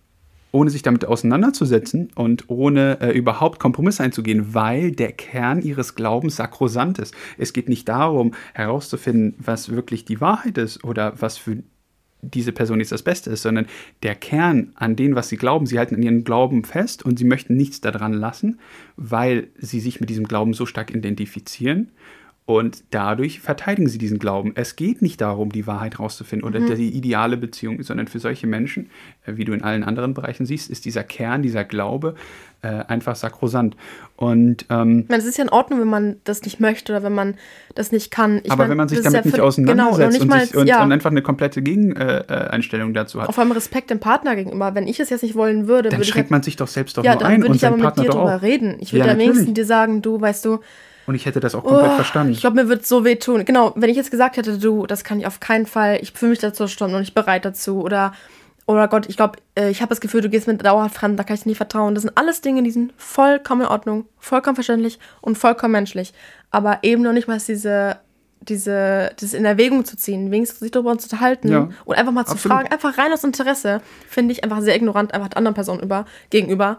[0.52, 6.36] ohne sich damit auseinanderzusetzen und ohne äh, überhaupt Kompromisse einzugehen, weil der Kern ihres Glaubens
[6.36, 7.14] sakrosant ist.
[7.36, 11.62] Es geht nicht darum, herauszufinden, was wirklich die Wahrheit ist oder was für
[12.22, 13.66] diese Person jetzt das Beste ist, sondern
[14.02, 15.66] der Kern an dem, was sie glauben.
[15.66, 18.58] Sie halten an ihren Glauben fest und sie möchten nichts daran lassen,
[18.96, 21.90] weil sie sich mit diesem Glauben so stark identifizieren.
[22.48, 24.52] Und dadurch verteidigen sie diesen Glauben.
[24.54, 28.88] Es geht nicht darum, die Wahrheit rauszufinden oder die ideale Beziehung, sondern für solche Menschen,
[29.26, 32.14] äh, wie du in allen anderen Bereichen siehst, ist dieser Kern, dieser Glaube
[32.62, 33.76] äh, einfach sakrosant.
[34.14, 37.02] Und ähm, Ich meine, es ist ja in Ordnung, wenn man das nicht möchte oder
[37.02, 37.34] wenn man
[37.74, 38.40] das nicht kann.
[38.44, 40.66] Ich aber meine, wenn man sich damit ja nicht auseinandersetzt genau, nicht und, sich, und,
[40.68, 44.74] ja, und einfach eine komplette Gegeneinstellung dazu hat, auf einmal Respekt dem Partner gegenüber.
[44.76, 46.68] Wenn ich es jetzt nicht wollen würde, dann würde ich schränkt halt, man sich doch
[46.68, 48.36] selbst doch ja, nur dann ein würde und ich aber sein mit Partner dir drüber
[48.36, 48.42] auch.
[48.42, 48.76] reden.
[48.78, 50.60] Ich Ja, würde am wenigsten dir sagen, du, weißt du,
[51.06, 52.32] Und ich hätte das auch komplett Oh, verstanden.
[52.32, 53.44] Ich glaube, mir wird so wehtun.
[53.44, 56.30] Genau, wenn ich jetzt gesagt hätte, du, das kann ich auf keinen Fall, ich fühle
[56.30, 58.12] mich dazu schon noch nicht bereit dazu oder
[58.68, 61.22] oder Gott, ich glaube, äh, ich habe das Gefühl, du gehst mit dauerhaft fremd, da
[61.22, 61.94] kann ich dir nicht vertrauen.
[61.94, 66.12] Das sind alles Dinge, die sind vollkommen in Ordnung, vollkommen verständlich und vollkommen menschlich.
[66.50, 67.98] Aber eben noch nicht mal diese,
[68.40, 72.24] diese, das in Erwägung zu ziehen, wenigstens sich darüber zu unterhalten Ja, und einfach mal
[72.26, 72.56] zu absolut.
[72.56, 76.04] fragen, einfach rein aus Interesse, finde ich einfach sehr ignorant, einfach der anderen Person über,
[76.30, 76.78] gegenüber.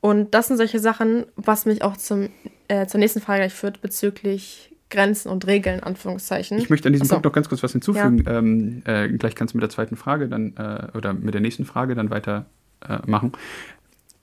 [0.00, 2.30] Und das sind solche Sachen, was mich auch zum,
[2.68, 6.58] äh, zur nächsten Frage gleich führt, bezüglich Grenzen und Regeln, Anführungszeichen.
[6.58, 7.14] Ich möchte an diesem Ach so.
[7.16, 8.24] Punkt noch ganz kurz was hinzufügen.
[8.26, 11.64] Ähm, äh, gleich kannst du mit der zweiten Frage dann äh, oder mit der nächsten
[11.64, 12.46] Frage dann weiter
[12.88, 13.32] äh, machen.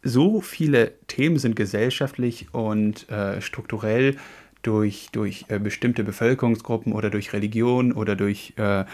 [0.02, 4.18] So viele Themen sind gesellschaftlich und äh, strukturell
[4.62, 8.86] durch, durch äh, bestimmte Bevölkerungsgruppen oder durch Religion oder durch äh,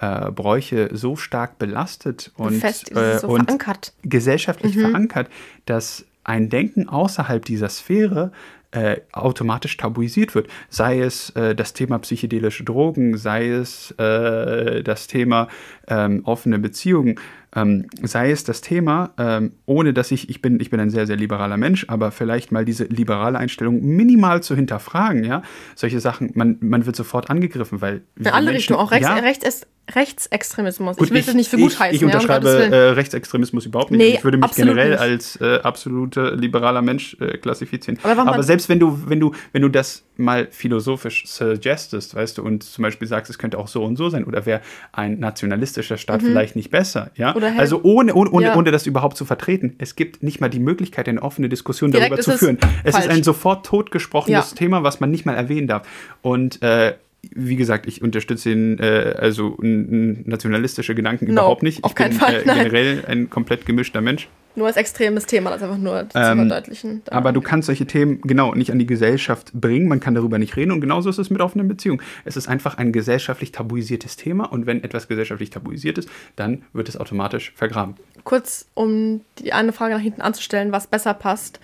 [0.00, 3.94] Bräuche so stark belastet und, so und verankert.
[4.04, 5.28] gesellschaftlich verankert,
[5.66, 8.30] dass ein Denken außerhalb dieser Sphäre
[8.70, 10.48] äh, automatisch tabuisiert wird.
[10.68, 15.48] Sei es äh, das Thema psychedelische Drogen, sei es äh, das Thema
[15.88, 17.18] ähm, offene Beziehungen,
[17.62, 21.06] ähm, sei es das Thema, ähm, ohne dass ich, ich bin, ich bin ein sehr,
[21.06, 25.42] sehr liberaler Mensch, aber vielleicht mal diese liberale Einstellung minimal zu hinterfragen, ja.
[25.74, 28.02] Solche Sachen, man, man wird sofort angegriffen, weil.
[28.16, 30.96] Wir alle Menschen- Richtungen, auch Rechts, ja, Rechts, Rechtsextremismus.
[30.96, 31.94] Gut, ich will das nicht für gut ich, heißen.
[31.94, 32.72] Ich ja, unterschreibe Willen.
[32.72, 33.98] äh, Rechtsextremismus überhaupt nicht.
[33.98, 35.00] Nee, ich würde mich generell nicht.
[35.00, 37.98] als äh, absolute liberaler Mensch äh, klassifizieren.
[38.02, 42.42] Aber Aber, selbst wenn du, wenn du, wenn du das mal philosophisch suggestest, weißt du,
[42.42, 44.60] und zum Beispiel sagst, es könnte auch so und so sein, oder wäre
[44.92, 47.30] ein nationalistischer Staat vielleicht nicht besser, ja?
[47.30, 47.36] Mhm.
[47.36, 48.56] Oder hey- also ohne, ohne, ohne, Ja.
[48.56, 49.74] ohne das überhaupt zu vertreten.
[49.78, 52.58] Es gibt nicht mal die Möglichkeit, eine offene Diskussion Direkt darüber zu führen.
[52.84, 53.06] Es falsch.
[53.06, 54.56] ist ein sofort totgesprochenes Ja.
[54.56, 55.86] Thema, was man nicht mal erwähnen darf.
[56.22, 56.94] Und äh,
[57.34, 61.84] wie gesagt, ich unterstütze den, äh, also nationalistische Gedanken No, überhaupt nicht.
[61.84, 64.28] auf ich keinen bin Fall, äh, generell ein komplett gemischter Mensch.
[64.58, 67.02] Nur als extremes Thema, das einfach nur zu Ähm, verdeutlichen.
[67.04, 70.38] Da- Aber du kannst solche Themen genau nicht an die Gesellschaft bringen, man kann darüber
[70.38, 72.02] nicht reden und genauso ist es mit offenen Beziehungen.
[72.24, 76.88] Es ist einfach ein gesellschaftlich tabuisiertes Thema und wenn etwas gesellschaftlich tabuisiert ist, dann wird
[76.88, 77.94] es automatisch vergraben.
[78.24, 81.60] Kurz, um die eine Frage nach hinten anzustellen, was besser passt,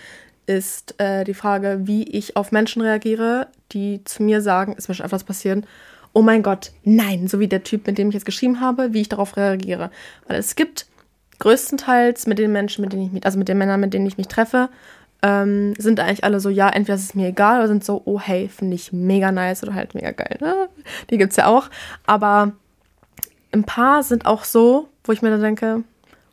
[0.46, 4.94] ist äh, die Frage, wie ich auf Menschen reagiere, die zu mir sagen, ist mir
[4.94, 5.64] schon etwas passiert,
[6.12, 9.00] oh mein Gott, nein, so wie der Typ, mit dem ich jetzt geschrieben habe, wie
[9.00, 9.90] ich darauf reagiere.
[10.28, 10.86] Weil es gibt
[11.38, 14.16] größtenteils mit den Menschen, mit denen ich mich, also mit den Männern, mit denen ich
[14.16, 14.68] mich treffe,
[15.22, 18.20] ähm, sind eigentlich alle so, ja, entweder ist es mir egal oder sind so, oh
[18.20, 20.36] hey, finde ich mega nice oder halt mega geil.
[20.40, 20.68] Ne?
[21.10, 21.70] Die gibt's ja auch.
[22.06, 22.52] Aber
[23.52, 25.82] ein paar sind auch so, wo ich mir dann denke,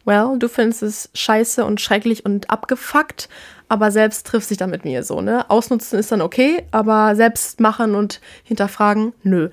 [0.05, 3.29] well, du findest es scheiße und schrecklich und abgefuckt,
[3.69, 5.49] aber selbst triffst dich dann mit mir so, ne?
[5.49, 9.49] Ausnutzen ist dann okay, aber selbst machen und hinterfragen, nö.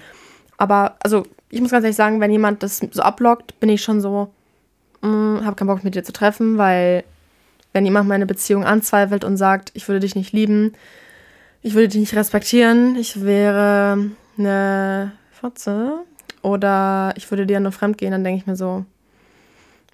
[0.57, 4.01] Aber, also, ich muss ganz ehrlich sagen, wenn jemand das so ablockt, bin ich schon
[4.01, 4.31] so,
[5.03, 7.05] mm, hab keinen Bock mit dir zu treffen, weil
[7.73, 10.73] wenn jemand meine Beziehung anzweifelt und sagt, ich würde dich nicht lieben,
[11.63, 16.05] ich würde dich nicht respektieren, ich wäre eine Fotze
[16.43, 18.85] oder ich würde dir nur fremd gehen, dann denke ich mir so,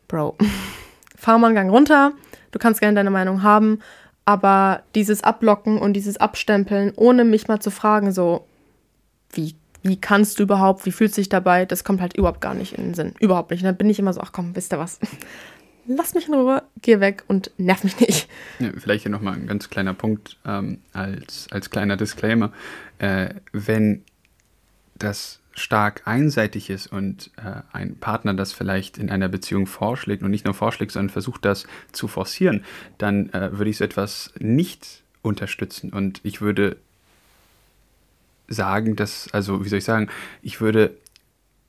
[0.09, 0.37] Bro,
[1.17, 2.13] fahr mal einen Gang runter,
[2.53, 3.81] du kannst gerne deine Meinung haben,
[4.25, 8.47] aber dieses Ablocken und dieses Abstempeln, ohne mich mal zu fragen, so,
[9.33, 12.55] wie, wie kannst du überhaupt, wie fühlst du dich dabei, das kommt halt überhaupt gar
[12.55, 13.15] nicht in den Sinn.
[13.21, 13.61] Überhaupt nicht.
[13.61, 14.99] Und dann bin ich immer so, ach komm, wisst ihr was?
[15.87, 18.27] Lass mich in Ruhe, geh weg und nerv mich nicht.
[18.59, 22.51] Ja, vielleicht hier nochmal ein ganz kleiner Punkt ähm, als, als kleiner Disclaimer.
[22.99, 24.03] Äh, wenn
[24.95, 30.31] das stark einseitig ist und äh, ein Partner das vielleicht in einer Beziehung vorschlägt und
[30.31, 32.65] nicht nur vorschlägt, sondern versucht das zu forcieren,
[32.97, 35.93] dann äh, würde ich so etwas nicht unterstützen.
[35.93, 36.79] Und ich würde
[38.55, 40.09] sagen, dass, also wie soll ich sagen,
[40.43, 40.97] ich würde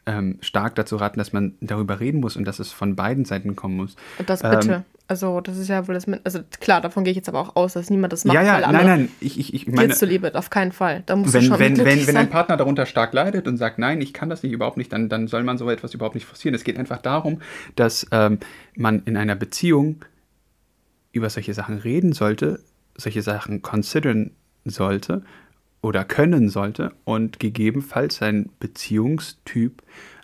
[0.05, 3.55] ähm, stark dazu raten, dass man darüber reden muss und dass es von beiden Seiten
[3.55, 3.95] kommen muss.
[4.19, 4.71] Und das bitte.
[4.71, 6.07] Ähm, also, das ist ja wohl das.
[6.23, 8.35] Also, klar, davon gehe ich jetzt aber auch aus, dass niemand das macht.
[8.35, 9.09] Ja, ja, nein, nein.
[9.19, 9.89] Ich, ich, ich meine.
[9.89, 11.03] Jetzt zuliebe, auf keinen Fall.
[11.05, 14.01] Da muss wenn, schon wenn, wenn, wenn ein Partner darunter stark leidet und sagt, nein,
[14.01, 16.55] ich kann das nicht, überhaupt nicht, dann, dann soll man so etwas überhaupt nicht forcieren.
[16.55, 17.39] Es geht einfach darum,
[17.75, 18.39] dass ähm,
[18.75, 20.03] man in einer Beziehung
[21.11, 22.59] über solche Sachen reden sollte,
[22.97, 24.31] solche Sachen considern
[24.65, 25.21] sollte
[25.85, 29.83] oder können sollte und gegebenenfalls seinen Beziehungstyp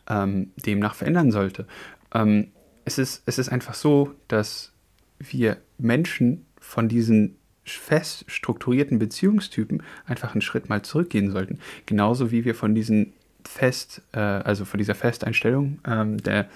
[0.10, 1.67] ähm, demnach verändern sollte.
[2.15, 2.47] Ähm,
[2.84, 4.74] es, ist, es ist einfach so, dass
[5.19, 11.60] wir Menschen von diesen fest strukturierten Beziehungstypen einfach einen Schritt mal zurückgehen sollten.
[11.86, 13.13] Genauso wie wir von diesen
[13.47, 16.50] fest, äh, also von dieser Festeinstellung ähm, der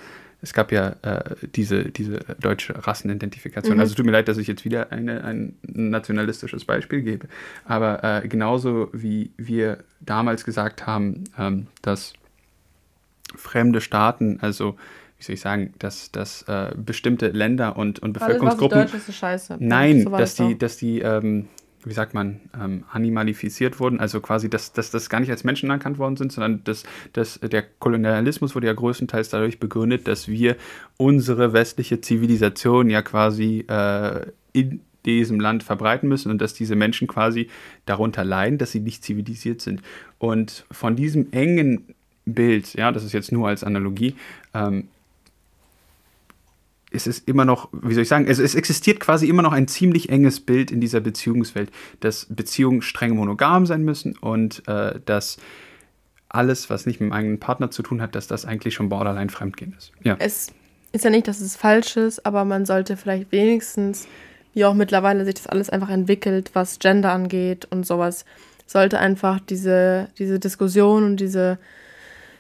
[0.46, 3.78] es gab ja äh, diese, diese deutsche Rassenidentifikation.
[3.78, 3.80] Mhm.
[3.80, 7.28] Also tut mir leid, dass ich jetzt wieder eine, ein nationalistisches Beispiel gebe.
[7.66, 12.14] Aber äh, genauso wie wir damals gesagt haben, ähm, dass
[13.36, 14.78] fremde Staaten, also
[15.18, 18.78] wie soll ich sagen, dass, dass äh, bestimmte Länder und, und Bevölkerungsgruppen.
[18.78, 19.58] Alles, was Deutsch ist, ist scheiße.
[19.60, 21.48] Nein, so dass die, dass die ähm,
[21.86, 25.70] wie sagt man, ähm, animalifiziert wurden, also quasi, dass, dass das gar nicht als Menschen
[25.70, 30.58] erkannt worden sind, sondern dass, dass der Kolonialismus wurde ja größtenteils dadurch begründet, dass wir
[30.98, 37.08] unsere westliche Zivilisation ja quasi äh, in diesem Land verbreiten müssen und dass diese Menschen
[37.08, 37.50] quasi
[37.86, 39.82] darunter leiden, dass sie nicht zivilisiert sind.
[40.18, 41.96] Und von diesem engen
[42.26, 44.16] Bild, ja, das ist jetzt nur als Analogie,
[44.54, 44.88] ähm,
[46.92, 49.68] es ist immer noch, wie soll ich sagen, also es existiert quasi immer noch ein
[49.68, 55.38] ziemlich enges Bild in dieser Beziehungswelt, dass Beziehungen streng monogam sein müssen und äh, dass
[56.30, 59.30] alles, was nicht mit dem eigenen Partner zu tun hat, dass das eigentlich schon borderline
[59.30, 59.92] Fremdgehen ist.
[60.04, 60.16] Ja.
[60.20, 60.52] Es
[60.92, 64.08] ist ja nicht, dass es falsch ist, aber man sollte vielleicht wenigstens,
[64.54, 68.26] wie auch mittlerweile sich das alles einfach entwickelt, was Gender angeht und sowas,
[68.68, 71.58] sollte einfach diese, diese Diskussion und diese,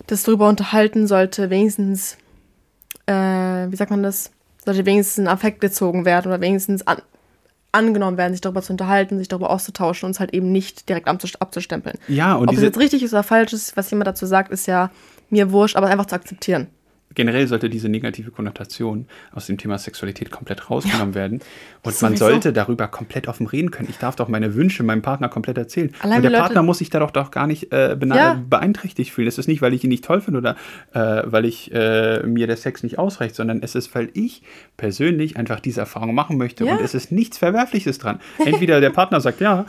[0.08, 2.18] das drüber unterhalten sollte wenigstens,
[3.06, 4.32] äh, wie sagt man das,
[4.66, 7.02] sollte wenigstens in Affekt gezogen werden oder wenigstens an,
[7.72, 11.08] angenommen werden, sich darüber zu unterhalten, sich darüber auszutauschen und es halt eben nicht direkt
[11.08, 11.98] abzustempeln.
[12.08, 14.66] Ja, und Ob es jetzt richtig ist oder falsch ist, was jemand dazu sagt, ist
[14.66, 14.92] ja
[15.30, 16.68] mir wurscht, aber einfach zu akzeptieren
[17.14, 21.40] generell sollte diese negative Konnotation aus dem Thema Sexualität komplett rausgenommen ja, werden.
[21.84, 23.90] Und man sollte darüber komplett offen reden können.
[23.90, 25.94] Ich darf doch meine Wünsche meinem Partner komplett erzählen.
[26.02, 28.44] Allein und der Partner muss sich da doch, doch gar nicht äh, ja.
[28.50, 29.28] beeinträchtigt fühlen.
[29.28, 30.56] Es ist nicht, weil ich ihn nicht toll finde oder
[30.94, 34.42] äh, weil ich äh, mir der Sex nicht ausreicht, sondern es ist, weil ich
[34.78, 36.66] persönlich einfach diese Erfahrung machen möchte.
[36.66, 36.76] Ja.
[36.76, 38.20] Und es ist nichts Verwerfliches dran.
[38.44, 39.66] Entweder der Partner sagt, ja,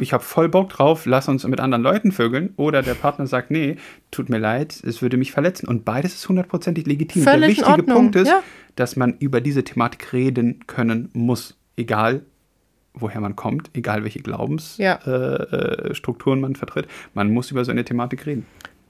[0.00, 2.52] ich habe voll Bock drauf, lass uns mit anderen Leuten vögeln.
[2.56, 3.76] Oder der Partner sagt, nee,
[4.10, 5.68] tut mir leid, es würde mich verletzen.
[5.68, 7.22] Und beides ist hundertprozentig legitim.
[7.22, 8.42] Völlig der wichtige Punkt ist, ja.
[8.76, 11.56] dass man über diese Thematik reden können muss.
[11.76, 12.22] Egal,
[12.94, 16.44] woher man kommt, egal welche Glaubensstrukturen ja.
[16.44, 16.86] äh, man vertritt.
[17.14, 18.46] Man muss über so eine Thematik reden.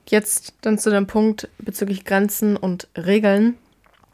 [0.08, 3.56] Jetzt dann zu dem Punkt bezüglich Grenzen und Regeln.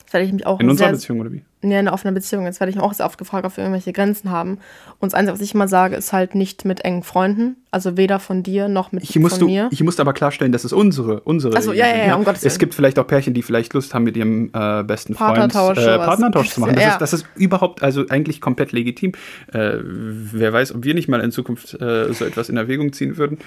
[0.03, 1.45] Das werde ich mich auch in unserer Beziehung oder wie?
[1.71, 2.45] Ja, in einer offenen Beziehung.
[2.45, 4.59] Jetzt werde ich auch sehr oft gefragt, ob wir irgendwelche Grenzen haben.
[4.99, 7.57] Und das Einzige, was ich immer sage, ist halt nicht mit engen Freunden.
[7.71, 9.69] Also weder von dir noch mit ich von musst mir.
[9.73, 11.57] ich musste aber klarstellen, dass es unsere, unsere.
[11.57, 12.53] Also ja, ja, ja, um Gottes Willen.
[12.53, 15.89] Es gibt vielleicht auch Pärchen, die vielleicht Lust haben, mit ihrem äh, besten Partnertausch Freund
[15.89, 16.75] äh, Partnertausch zu machen.
[16.75, 16.91] Das, ja.
[16.91, 19.13] ist, das ist überhaupt, also eigentlich komplett legitim.
[19.53, 23.17] Äh, wer weiß, ob wir nicht mal in Zukunft äh, so etwas in Erwägung ziehen
[23.17, 23.39] würden.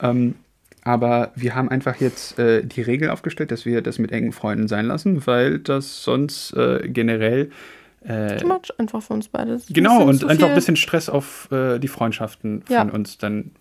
[0.00, 0.34] Ähm,
[0.84, 4.66] aber wir haben einfach jetzt äh, die Regel aufgestellt, dass wir das mit engen Freunden
[4.66, 7.50] sein lassen, weil das sonst äh, generell.
[8.04, 9.60] Äh, Too much einfach für uns beide.
[9.68, 12.80] Genau, und einfach ein bisschen Stress auf äh, die Freundschaften ja.
[12.80, 13.52] von uns dann.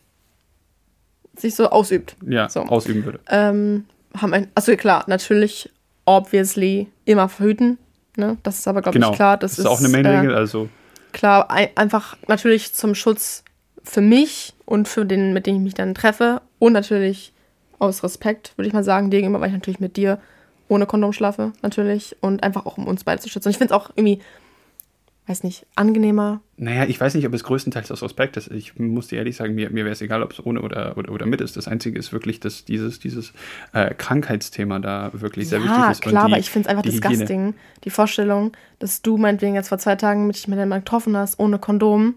[1.38, 2.16] Sich so ausübt.
[2.28, 2.62] Ja, so.
[2.62, 3.20] ausüben würde.
[3.30, 3.86] Ähm,
[4.20, 5.70] haben ein, also klar, natürlich,
[6.06, 7.78] obviously, immer verhüten.
[8.18, 8.38] Ne?
[8.44, 9.12] Das ist aber, glaube genau.
[9.12, 9.38] ich, klar.
[9.38, 10.70] Das, das ist, auch eine Main-Regel, äh, also.
[11.14, 13.44] Klar, ein, einfach natürlich zum Schutz
[13.84, 16.42] für mich und für den, mit dem ich mich dann treffe.
[16.62, 17.34] Und natürlich
[17.80, 20.20] aus Respekt, würde ich mal sagen, gegenüber, weil ich natürlich mit dir
[20.68, 22.16] ohne Kondom schlafe, natürlich.
[22.22, 23.48] Und einfach auch, um uns beide zu schützen.
[23.48, 24.22] Und ich finde es auch irgendwie,
[25.26, 26.42] weiß nicht, angenehmer.
[26.58, 28.52] Naja, ich weiß nicht, ob es größtenteils aus Respekt ist.
[28.52, 31.12] Ich muss dir ehrlich sagen, mir, mir wäre es egal, ob es ohne oder, oder,
[31.12, 31.58] oder mit ist.
[31.58, 33.34] Das Einzige ist wirklich, dass dieses, dieses
[33.74, 36.02] äh, Krankheitsthema da wirklich sehr wichtig Ja, ist.
[36.04, 37.10] klar, die, aber ich finde es einfach Hygiene.
[37.10, 40.82] disgusting, die Vorstellung, dass du meinetwegen jetzt vor zwei Tagen mit dich mit deinem Mann
[40.82, 42.14] getroffen hast, ohne Kondom,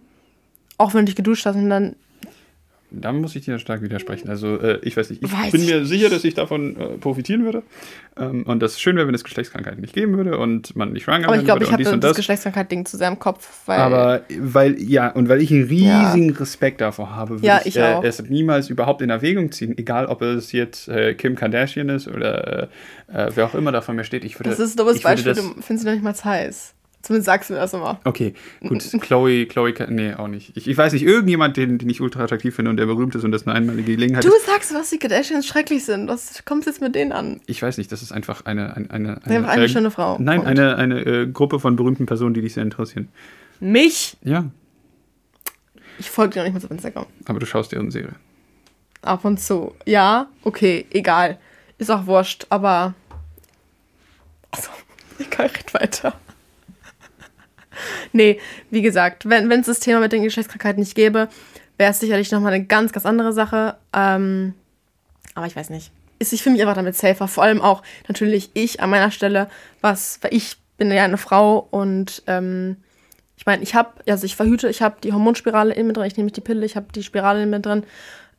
[0.76, 1.96] auch wenn du dich geduscht hast und dann,
[3.00, 4.28] Da muss ich dir stark widersprechen.
[4.28, 6.84] Also, äh, ich weiß nicht, ich Weiß bin ich mir sicher, dass ich davon äh,
[6.98, 7.62] profitieren würde.
[8.16, 11.26] Ähm, und das schön wäre, wenn es Geschlechtskrankheiten nicht geben würde und man nicht schwanger
[11.28, 12.16] aber ich glaube, ich habe das, das.
[12.16, 16.80] Geschlechtskrankheit-Ding zu sehr im Kopf, weil, Aber weil, ja, und weil ich einen riesigen Respekt
[16.80, 20.22] davor habe, würde Ja, ich, ich äh, es niemals überhaupt in Erwägung ziehen, egal ob
[20.22, 22.68] es jetzt äh, Kim Kardashian ist oder
[23.12, 24.24] äh, wer auch immer da von mir steht.
[24.24, 26.74] Ich würde, das ist ein dummes Beispiel, das- du findest sie noch nicht mal heiß.
[27.04, 28.00] Zumindest sagst du mir das immer.
[28.04, 28.32] Okay,
[28.66, 28.82] gut.
[29.02, 30.56] Chloe, Chloe, nee, auch nicht.
[30.56, 33.24] Ich, ich weiß nicht, irgendjemand, den, den ich ultra attraktiv finde und der berühmt ist
[33.24, 34.46] und das eine einmalige Gelegenheit Du ist.
[34.46, 36.08] sagst, was die Kardashians schrecklich sind.
[36.08, 37.40] Was kommt jetzt mit denen an?
[37.46, 38.74] Ich weiß nicht, das ist einfach eine.
[38.74, 40.16] Eine, eine, Sie sind eine schöne Frau.
[40.18, 40.58] Nein, Punkt.
[40.58, 43.08] eine, eine äh, Gruppe von berühmten Personen, die dich sehr interessieren.
[43.60, 44.16] Mich?
[44.22, 44.46] Ja,
[45.98, 47.06] Ich folge dir noch nicht mal auf Instagram.
[47.26, 48.14] aber du schaust deren Serie.
[49.02, 49.74] Ab und zu.
[49.84, 51.38] Ja, okay, egal.
[51.76, 52.94] Ist auch wurscht, aber.
[54.50, 54.70] Also,
[55.18, 56.14] egal, red weiter.
[58.12, 58.38] Nee,
[58.70, 61.28] wie gesagt, wenn es das Thema mit den Geschlechtskrankheiten nicht gäbe,
[61.78, 63.76] wäre es sicherlich nochmal eine ganz, ganz andere Sache.
[63.92, 64.54] Ähm,
[65.34, 65.90] aber ich weiß nicht.
[66.18, 67.28] Ist, ich fühle mich einfach damit safer.
[67.28, 69.48] Vor allem auch natürlich ich an meiner Stelle,
[69.80, 72.76] was, weil ich bin ja eine Frau und ähm,
[73.36, 76.16] ich meine, ich habe, also ich verhüte, ich habe die Hormonspirale in mir drin, ich
[76.16, 77.84] nehme die Pille, ich habe die Spirale in mir drin.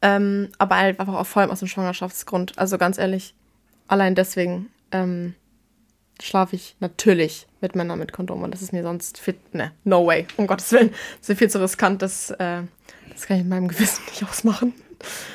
[0.01, 2.57] Ähm, aber einfach auch vor allem aus dem Schwangerschaftsgrund.
[2.57, 3.33] Also ganz ehrlich,
[3.87, 5.35] allein deswegen ähm,
[6.21, 9.37] schlafe ich natürlich mit Männern mit Kondom und das ist mir sonst fit.
[9.53, 10.25] Ne, no way.
[10.37, 10.91] Um Gottes Willen.
[11.19, 12.61] Das ist viel zu riskant, das, äh,
[13.11, 14.73] das kann ich in meinem Gewissen nicht ausmachen.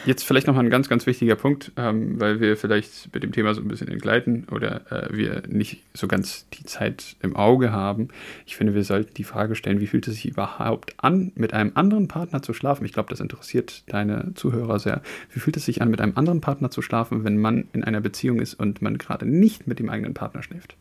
[0.07, 3.55] Jetzt vielleicht nochmal ein ganz, ganz wichtiger Punkt, ähm, weil wir vielleicht mit dem Thema
[3.55, 8.09] so ein bisschen entgleiten oder äh, wir nicht so ganz die Zeit im Auge haben.
[8.47, 11.73] Ich finde, wir sollten die Frage stellen, wie fühlt es sich überhaupt an, mit einem
[11.75, 12.85] anderen Partner zu schlafen?
[12.85, 15.03] Ich glaube, das interessiert deine Zuhörer sehr.
[15.33, 18.01] Wie fühlt es sich an, mit einem anderen Partner zu schlafen, wenn man in einer
[18.01, 20.77] Beziehung ist und man gerade nicht mit dem eigenen Partner schläft?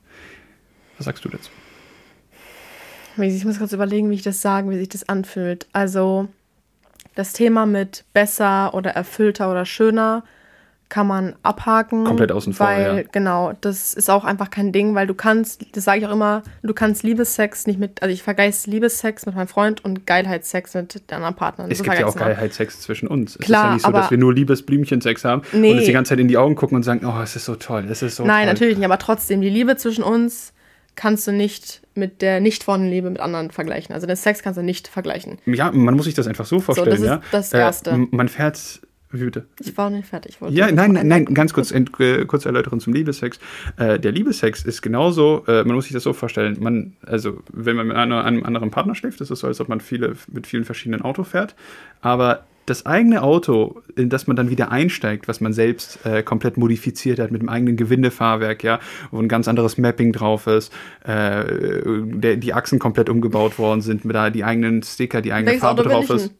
[0.98, 1.50] Was sagst du dazu?
[3.18, 5.68] Ich muss kurz überlegen, wie ich das sagen, wie sich das anfühlt.
[5.74, 6.30] Also
[7.20, 10.24] das Thema mit besser oder erfüllter oder schöner
[10.88, 12.04] kann man abhaken.
[12.04, 13.04] Komplett außen vor, weil, ja.
[13.12, 16.42] Genau, das ist auch einfach kein Ding, weil du kannst, das sage ich auch immer,
[16.64, 20.96] du kannst Liebessex nicht mit, also ich vergleiche Liebessex mit meinem Freund und Geilheitssex mit
[21.12, 21.70] den anderen Partnern.
[21.70, 22.26] Es So gibt ja auch immer.
[22.26, 23.36] Geilheitssex zwischen uns.
[23.36, 25.72] Es Klar, ist ja nicht so, dass wir nur Liebesblümchen-Sex haben Nee.
[25.74, 27.56] und uns die ganze Zeit in die Augen gucken und sagen, oh, es ist so
[27.56, 28.54] toll, es ist so Nein, toll.
[28.54, 30.54] natürlich nicht, aber trotzdem, die Liebe zwischen uns
[31.00, 33.96] kannst du nicht mit der nicht vorhandenen Liebe mit anderen vergleichen.
[33.96, 35.38] Also den Sex kannst du nicht vergleichen.
[35.46, 37.22] Ja, man muss sich das einfach so vorstellen, das ist ja.
[37.32, 37.90] das Äh, Erste.
[37.92, 38.82] m- man fährt.
[39.12, 39.46] Wie bitte?
[39.60, 40.38] Ich war noch nicht fertig.
[40.50, 43.40] Ja, nein, nein, nein, ganz kurz, äh, kurz Erläuterung zum Liebessex.
[43.78, 47.76] Äh, der Liebessex ist genauso, äh, man muss sich das so vorstellen, man, also wenn
[47.76, 50.46] man mit einer, einem anderen Partner schläft, ist es so, als ob man viele, mit
[50.46, 51.56] vielen verschiedenen Autos fährt.
[52.02, 56.58] Aber das eigene Auto, in das man dann wieder einsteigt, was man selbst äh, komplett
[56.58, 58.80] modifiziert hat mit dem eigenen Gewindefahrwerk, ja,
[59.12, 60.72] wo ein ganz anderes Mapping drauf ist,
[61.04, 65.52] äh, der, die Achsen komplett umgebaut worden sind, mit da die eigenen Sticker, die eigene
[65.52, 66.34] Welches Farbe Auto drauf ist.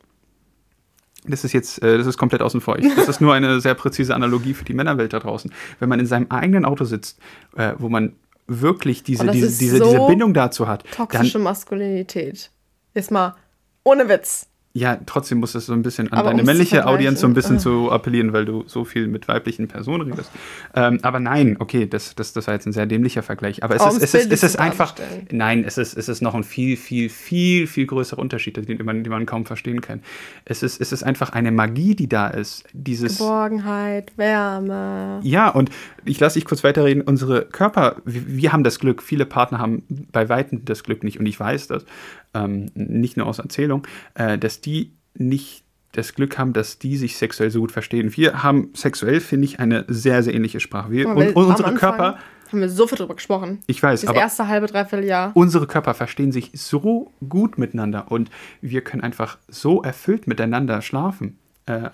[1.26, 2.80] Das ist jetzt, äh, das ist komplett außen vor.
[2.80, 5.52] Ich, das ist nur eine sehr präzise Analogie für die Männerwelt da draußen.
[5.80, 7.20] Wenn man in seinem eigenen Auto sitzt,
[7.56, 8.14] äh, wo man
[8.48, 12.52] wirklich diese, das diese, diese, so diese Bindung dazu hat, Toxische dann, Maskulinität.
[12.94, 13.36] Jetzt mal
[13.84, 14.49] ohne Witz.
[14.74, 17.60] Ja, trotzdem muss es so ein bisschen an Aber deine männliche Audienz so ein bisschen
[17.60, 20.30] vergleichen, zu appellieren, weil du so viel mit weiblichen Personen redest.
[20.76, 23.64] Ähm, aber nein, okay, das, das, das war jetzt ein sehr dämlicher Vergleich.
[23.64, 24.94] Aber es Aber ist, es ist, es ist einfach,
[25.32, 29.04] nein, es ist, es ist noch ein viel, viel, viel, viel größerer Unterschied, den man,
[29.04, 30.02] den man kaum verstehen kann.
[30.46, 32.64] Es ist, es ist einfach eine Magie, die da ist.
[32.72, 35.20] Dieses, Geborgenheit, Wärme.
[35.24, 35.72] Ja, und
[36.10, 37.02] ich lasse dich kurz weiterreden.
[37.04, 41.20] Unsere Körper, wir, wir haben das Glück, viele Partner haben bei Weitem das Glück nicht,
[41.20, 41.86] und ich weiß das,
[42.34, 47.18] ähm, nicht nur aus Erzählung, äh, dass die nicht das Glück haben, dass die sich
[47.18, 48.16] sexuell so gut verstehen.
[48.16, 50.92] Wir haben sexuell, finde ich, eine sehr, sehr ähnliche Sprache.
[50.92, 52.18] Wir, und, und unsere Körper,
[52.52, 53.60] Haben wir so viel drüber gesprochen.
[53.66, 55.32] ich weiß, Das aber erste halbe, dreiviertel Jahr.
[55.36, 58.30] unsere Körper verstehen sich so gut miteinander und
[58.62, 61.38] wir können einfach so erfüllt miteinander schlafen.
[61.70, 61.92] Äh, Ja.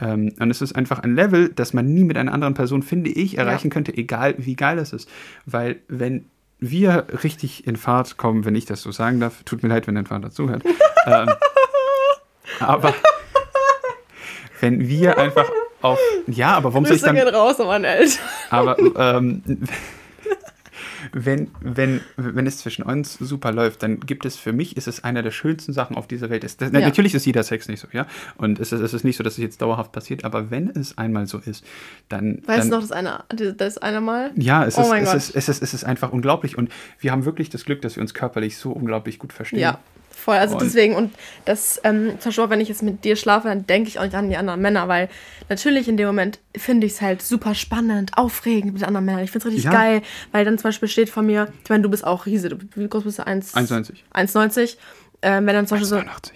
[0.00, 3.10] ähm, und es ist einfach ein Level, das man nie mit einer anderen Person, finde
[3.10, 3.72] ich, erreichen Ja.
[3.74, 5.08] könnte, egal wie geil es ist.
[5.46, 6.24] Weil wenn
[6.58, 9.94] wir richtig in Fahrt kommen, wenn ich das so sagen darf, tut mir leid, wenn
[9.96, 10.62] dein Vater zuhört.
[11.06, 11.28] ähm,
[12.60, 12.94] aber
[14.60, 15.98] wenn wir einfach auf,
[16.28, 18.18] ja, aber warum soll ich Grüße dann, raus an meine Eltern.
[18.50, 19.42] aber ähm,
[21.12, 25.04] wenn, wenn, wenn es zwischen uns super läuft, dann gibt es für mich, ist es
[25.04, 26.44] einer der schönsten Sachen auf dieser Welt.
[26.44, 26.80] Ist, das, Ja.
[26.80, 28.06] Natürlich ist jeder Sex nicht so, ja.
[28.36, 30.98] Und es ist, es ist nicht so, dass es jetzt dauerhaft passiert, aber wenn es
[30.98, 31.64] einmal so ist,
[32.08, 32.42] dann.
[32.46, 33.24] Weißt du noch, das eine,
[33.56, 34.30] das eine Mal?
[34.36, 36.56] Ja, es, Oh ist, es, ist, es, ist, es ist einfach unglaublich.
[36.58, 39.60] Und wir haben wirklich das Glück, dass wir uns körperlich so unglaublich gut verstehen.
[39.60, 39.78] Ja,
[40.14, 40.36] voll.
[40.36, 41.12] Also Und- deswegen, und
[41.44, 44.14] das, ähm, zum Beispiel, wenn ich jetzt mit dir schlafe, dann denke ich auch nicht
[44.14, 45.08] an die anderen Männer, weil
[45.48, 49.24] natürlich in dem Moment finde ich es halt super spannend, aufregend mit anderen Männern.
[49.24, 49.72] Ich finde es richtig Ja.
[49.72, 50.02] geil,
[50.32, 52.88] weil dann zum Beispiel steht von mir, ich meine, du bist auch Riese, du, wie
[52.88, 53.26] groß bist du?
[53.26, 54.02] 1, 1,90.
[54.12, 54.76] 1,90.
[55.22, 55.96] Ähm, wenn dann zum Beispiel so.
[55.96, 56.32] 1,89.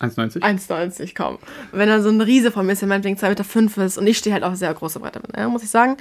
[0.00, 0.40] 1,90?
[0.42, 1.38] 1,90, komm.
[1.70, 4.06] Wenn dann so ein Riese von mir ist, der meinetwegen 2,5 Meter fünf ist und
[4.06, 5.96] ich stehe halt auf sehr große Bretter mit, ne, muss ich sagen.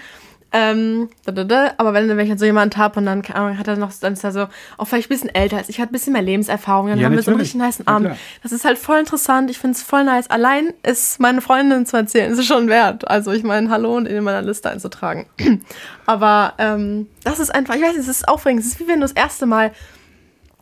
[0.54, 1.72] Ähm, da, da, da.
[1.78, 3.24] Aber wenn, wenn ich dann so jemanden habe und dann
[3.58, 4.48] hat er noch, dann ist er so
[4.78, 7.16] auch vielleicht ein bisschen älter als ich, hat ein bisschen mehr Lebenserfahrung, dann Ja, haben
[7.16, 8.08] wir so einen richtig niceen Abend.
[8.08, 8.18] klar.
[8.44, 10.30] Das ist halt voll interessant, ich finde es voll nice.
[10.30, 13.08] Allein ist meine Freundin zu erzählen, ist es schon wert.
[13.10, 15.26] Also ich meine, hallo und in meiner Liste einzutragen.
[16.06, 18.62] Aber ähm, das ist einfach, ich weiß nicht, es ist aufregend.
[18.62, 19.72] Es ist wie wenn du das erste Mal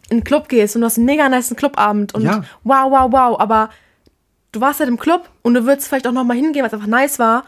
[0.10, 2.44] in einen Club gehst und du hast einen mega nice Clubabend und Ja.
[2.64, 3.70] wow, wow, wow, aber
[4.52, 6.74] du warst halt im Club und du würdest vielleicht auch noch mal hingehen, weil es
[6.74, 7.44] einfach nice war,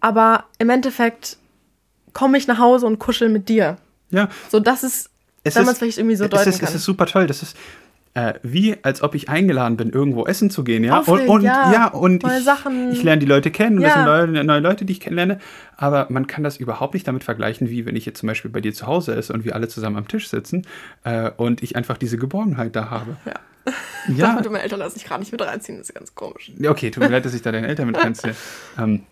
[0.00, 1.38] aber im Endeffekt
[2.14, 3.76] komme ich nach Hause und kuschel mit dir.
[4.10, 4.28] Ja.
[4.50, 5.10] So, das ist,
[5.42, 6.68] Es wenn man ist- es vielleicht irgendwie so es ist, kann.
[6.68, 7.26] Es ist super toll.
[7.26, 7.56] Das ist
[8.16, 11.00] äh, wie, als ob ich eingeladen bin, irgendwo essen zu gehen, ja.
[11.00, 11.88] Aufregend, und, und ja.
[11.88, 12.92] und Neue ich, Sachen.
[12.92, 14.20] ich lerne die Leute kennen und das Ja.
[14.22, 15.40] sind neue, neue Leute, die ich kennenlerne.
[15.76, 18.60] Aber man kann das überhaupt nicht damit vergleichen, wie wenn ich jetzt zum Beispiel bei
[18.60, 20.64] dir zu Hause esse und wir alle zusammen am Tisch sitzen
[21.02, 23.16] äh, und ich einfach diese Geborgenheit da habe.
[23.26, 23.32] Ja.
[24.14, 26.52] Ja, Damit meine Eltern lassen sich gerade nicht mit reinziehen, das ist ganz komisch.
[26.58, 28.36] Ja, okay, tut mir leid, dass ich da deine Eltern mit reinziehe.
[28.78, 29.02] Ähm,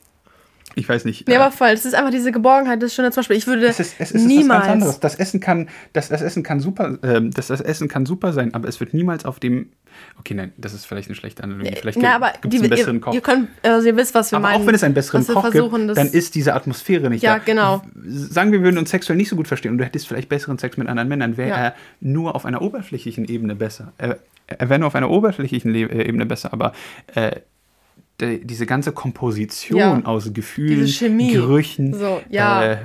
[0.75, 1.29] ich weiß nicht.
[1.29, 3.37] Nee, äh, aber voll, es ist einfach diese Geborgenheit, das Schöne zum Beispiel.
[3.37, 4.61] Ich würde es ist, es ist niemals.
[4.61, 5.01] was ganz anderes.
[5.01, 8.55] Das Essen kann, das, das Essen kann super, ähm, das, das Essen kann super sein,
[8.55, 9.71] aber es wird niemals auf dem.
[10.19, 11.75] Okay, nein, das ist vielleicht eine schlechte Analogie.
[11.79, 13.15] Vielleicht Na, aber gibt es die, einen besseren ihr, Koch.
[13.15, 14.63] ihr könnt, also ihr wisst, was wir aber meinen.
[14.63, 17.45] auch wenn es einen besseren Koch gibt, dann ist diese Atmosphäre nicht Ja, da.
[17.45, 17.83] genau.
[18.07, 20.57] Sagen wir, wir würden uns sexuell nicht so gut verstehen und du hättest vielleicht besseren
[20.59, 21.57] Sex mit anderen Männern, wäre Ja.
[21.57, 23.93] er nur auf einer oberflächlichen Ebene besser.
[23.99, 26.73] Er, er wäre nur auf einer oberflächlichen Le äh, Ebene besser, aber
[27.15, 27.33] äh,
[28.23, 30.01] die, diese ganze Komposition Ja.
[30.05, 30.87] aus Gefühlen.
[31.33, 32.65] Gerüchen, So, ja.
[32.73, 32.77] äh,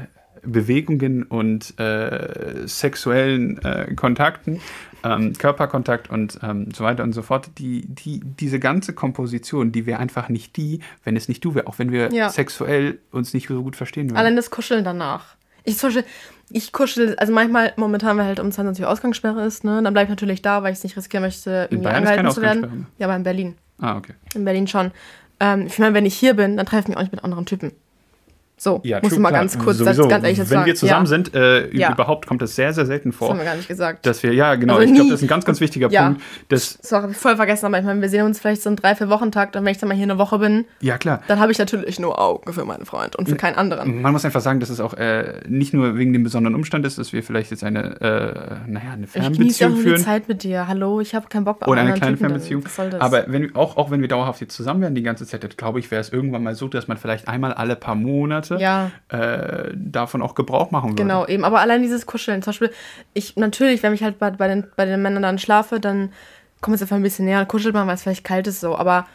[0.43, 4.61] Bewegungen und äh, sexuellen äh, Kontakten,
[5.03, 9.85] ähm, Körperkontakt und ähm, so weiter und so fort, die, die, diese ganze Komposition, die
[9.85, 12.29] wäre einfach nicht die, wenn es nicht du wäre, auch wenn wir Ja.
[12.29, 14.17] sexuell uns nicht so gut verstehen würden.
[14.17, 15.35] Allein das Kuscheln danach.
[15.65, 16.05] Ich zum Beispiel,
[16.49, 20.05] ich kuschel, also manchmal, momentan, weil halt um 22 Uhr Ausgangssperre ist, ne, dann bleib
[20.05, 22.87] ich natürlich da, weil ich es nicht riskieren möchte, irgendwie angehalten zu werden.
[22.99, 23.55] Ja, aber in Berlin.
[23.79, 24.13] ah, okay.
[24.33, 24.91] In Berlin schon.
[25.39, 27.45] Ähm, ich meine, wenn ich hier bin, dann treffe ich mich auch nicht mit anderen
[27.45, 27.71] Typen.
[28.59, 29.41] So, Ja, muss true, ich mal klar.
[29.41, 30.01] ganz kurz, Sowieso.
[30.03, 30.65] das, ganz ehrlich jetzt Wenn sagen.
[30.65, 31.91] wir zusammen ja, sind, äh, Ja.
[31.93, 33.29] überhaupt kommt das sehr, sehr selten Das vor.
[33.29, 34.03] haben wir gar nicht gesagt.
[34.07, 36.05] Dass wir, ja, genau, Also ich glaube, das ist ein ganz, ganz wichtiger Ja.
[36.07, 36.21] Punkt.
[36.49, 38.75] Das, Das habe ich voll vergessen, aber ich meine, wir sehen uns vielleicht so einen
[38.77, 41.21] drei, vier Wochentakt und wenn ich dann mal hier eine Woche bin, ja, klar.
[41.27, 44.01] dann habe ich natürlich nur Augen für meinen Freund und für keinen anderen.
[44.01, 46.97] Man muss einfach sagen, dass es auch äh, nicht nur wegen dem besonderen Umstand ist,
[46.97, 49.97] dass wir vielleicht jetzt eine, äh, naja, eine Ich genieße auch Fernbeziehung nur führen.
[50.01, 50.67] Zeit mit dir.
[50.67, 52.65] Hallo, ich habe keinen Bock auf Oder eine kleine Typen, Fernbeziehung.
[52.65, 53.01] Was soll das?
[53.01, 55.91] Aber wenn, auch, auch wenn wir dauerhaft jetzt zusammen wären die ganze Zeit, glaube ich,
[55.91, 58.91] wäre es irgendwann mal so, dass man vielleicht einmal alle paar Monate Ja.
[59.09, 61.03] äh, davon auch Gebrauch machen würde.
[61.03, 61.43] Genau, eben.
[61.43, 62.41] Aber allein dieses Kuscheln.
[62.41, 62.71] Zum Beispiel,
[63.13, 66.11] ich natürlich, wenn ich halt bei, bei, den, bei den Männern dann schlafe, dann
[66.61, 68.75] kommt es einfach ein bisschen näher und kuschelt man, weil es vielleicht kalt ist so.
[68.77, 69.05] Aber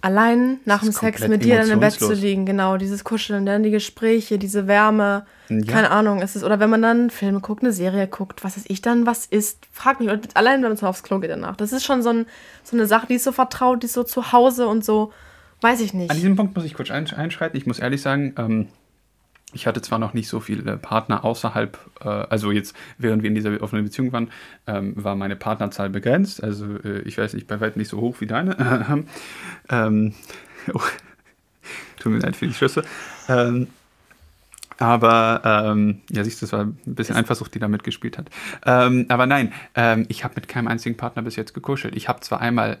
[0.00, 3.62] allein nach dem Sex mit dir dann im Bett zu liegen, genau, dieses Kuscheln, dann
[3.64, 5.72] die Gespräche, diese Wärme, Ja.
[5.72, 8.64] keine Ahnung, ist es, oder wenn man dann Filme guckt, eine Serie guckt, was weiß
[8.68, 11.56] ich dann, was ist, frag mich, allein wenn man so aufs Klo geht danach.
[11.56, 12.26] Das ist schon so, ein,
[12.62, 15.12] so eine Sache, die ist so vertraut, die ist so zu Hause und so,
[15.60, 16.10] weiß ich nicht.
[16.10, 17.56] An diesem Punkt muss ich kurz einsch- einschreiten.
[17.56, 18.68] Ich muss ehrlich sagen, ähm,
[19.54, 23.34] ich hatte zwar noch nicht so viele Partner außerhalb, äh, also jetzt, während wir in
[23.34, 24.30] dieser offenen Beziehung waren,
[24.66, 26.42] ähm, war meine Partnerzahl begrenzt.
[26.42, 29.04] Also äh, ich weiß nicht, bei weitem nicht so hoch wie deine.
[29.70, 30.14] ähm,
[30.74, 30.80] oh,
[31.98, 32.82] tut mir leid für die Schüsse.
[33.28, 33.68] Ähm,
[34.76, 38.30] aber ähm, ja, siehst du, das war ein bisschen Eifersucht, die da mitgespielt hat.
[38.64, 41.96] Ähm, aber nein, ähm, ich habe mit keinem einzigen Partner bis jetzt gekuschelt.
[41.96, 42.78] Ich habe zwar einmal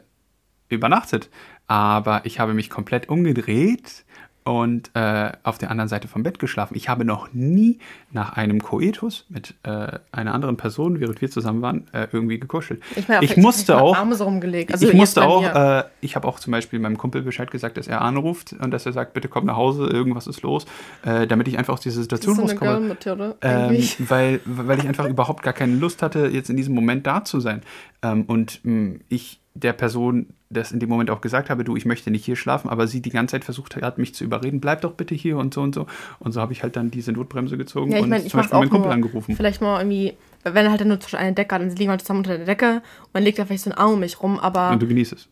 [0.68, 1.30] übernachtet,
[1.66, 4.04] aber ich habe mich komplett umgedreht
[4.48, 6.74] und äh, auf der anderen Seite vom Bett geschlafen.
[6.74, 7.80] Ich habe noch nie
[8.12, 12.80] nach einem Koetus mit äh, einer anderen Person, während wir zusammen waren, äh, irgendwie gekuschelt.
[13.08, 14.72] meine, ich musste auch, Arme so rumgelegt.
[14.72, 17.88] Also ich musste auch, äh, ich habe auch zum Beispiel meinem Kumpel Bescheid gesagt, dass
[17.88, 20.64] er anruft und dass er sagt, bitte komm nach Hause, irgendwas ist los,
[21.04, 23.36] äh, damit ich einfach aus dieser das Situation ist so eine rauskomme.
[23.42, 27.22] Ähm, weil, weil ich einfach überhaupt gar keine Lust hatte, jetzt in diesem Moment da
[27.22, 27.60] zu sein.
[28.02, 31.84] Ähm, und mh, ich der Person das in dem Moment auch gesagt habe, du, ich
[31.84, 34.80] möchte nicht hier schlafen, aber sie die ganze Zeit versucht hat, mich zu überreden, bleib
[34.80, 35.86] doch bitte hier und so und so.
[36.20, 38.38] Und so habe ich halt dann diese Notbremse gezogen Ja, ich und meine, ich zum
[38.40, 39.36] Beispiel auch meinen Kumpel nur, angerufen.
[39.36, 42.00] vielleicht mal irgendwie, wenn er halt nur zwischen eine Decke hat und sie liegen halt
[42.00, 44.38] zusammen unter der Decke und man legt da vielleicht so einen Arm um mich rum,
[44.38, 45.28] aber Und du genießt es.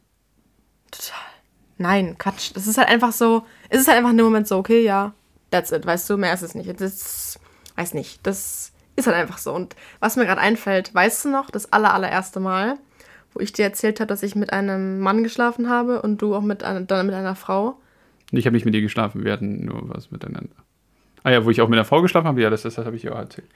[0.90, 1.16] total.
[1.78, 2.52] Nein, Quatsch.
[2.54, 5.12] Das ist halt einfach so, es ist halt einfach in dem Moment so, okay, ja,
[5.50, 6.68] that's it, weißt du, mehr ist es nicht.
[6.68, 7.38] Ist
[7.76, 9.52] weiß nicht, das ist halt einfach so.
[9.54, 12.78] Und was mir gerade einfällt, weißt du noch, das aller, allererste Mal,
[13.37, 16.41] wo ich dir erzählt habe, dass ich mit einem Mann geschlafen habe und du auch
[16.41, 17.76] mit einer, dann mit einer Frau?
[18.30, 20.57] Ich habe nicht mit dir geschlafen, wir hatten nur was miteinander.
[21.22, 22.97] Ah ja, wo ich auch mit einer Frau geschlafen habe, ja, das, das, das habe
[22.97, 23.47] ich ja auch erzählt.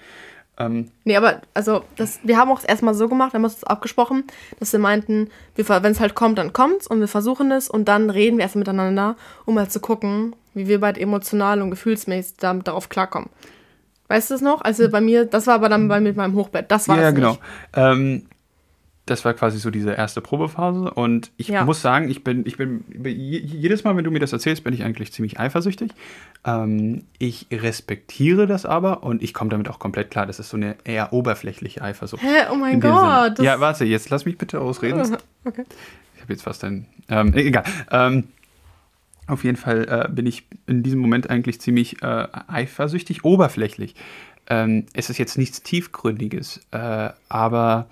[0.58, 4.24] Ähm, nee, aber also das, wir haben auch erstmal so gemacht, wir haben uns abgesprochen,
[4.58, 8.10] dass wir meinten, wenn es halt kommt, dann kommt's und wir versuchen es und dann
[8.10, 9.16] reden wir erst miteinander,
[9.46, 13.30] um mal zu gucken, wie wir beide emotional und gefühlsmäßig damit, darauf klarkommen.
[14.08, 14.60] Weißt du das noch?
[14.60, 16.70] Also bei mir, das war aber dann bei mit meinem Hochbett.
[16.70, 17.38] Das war ja, es genau.
[17.74, 18.26] Ähm,
[19.10, 21.64] das war quasi so diese erste Probephase und ich ja.
[21.64, 24.84] muss sagen, ich bin, ich bin jedes Mal, wenn du mir das erzählst, bin ich
[24.84, 25.90] eigentlich ziemlich eifersüchtig.
[26.44, 30.26] Ähm, ich respektiere das aber und ich komme damit auch komplett klar.
[30.26, 32.22] Das ist so eine eher oberflächliche Eifersucht.
[32.22, 33.40] Hä, oh mein Gott.
[33.40, 35.00] Ja, warte, jetzt lass mich bitte ausreden.
[35.44, 35.64] Okay.
[36.14, 37.64] Ich habe jetzt fast ein, ähm, egal.
[37.90, 38.28] Ähm,
[39.26, 43.96] auf jeden Fall äh, bin ich in diesem Moment eigentlich ziemlich äh, eifersüchtig, oberflächlich.
[44.48, 47.86] Ähm, es ist jetzt nichts Tiefgründiges, äh, aber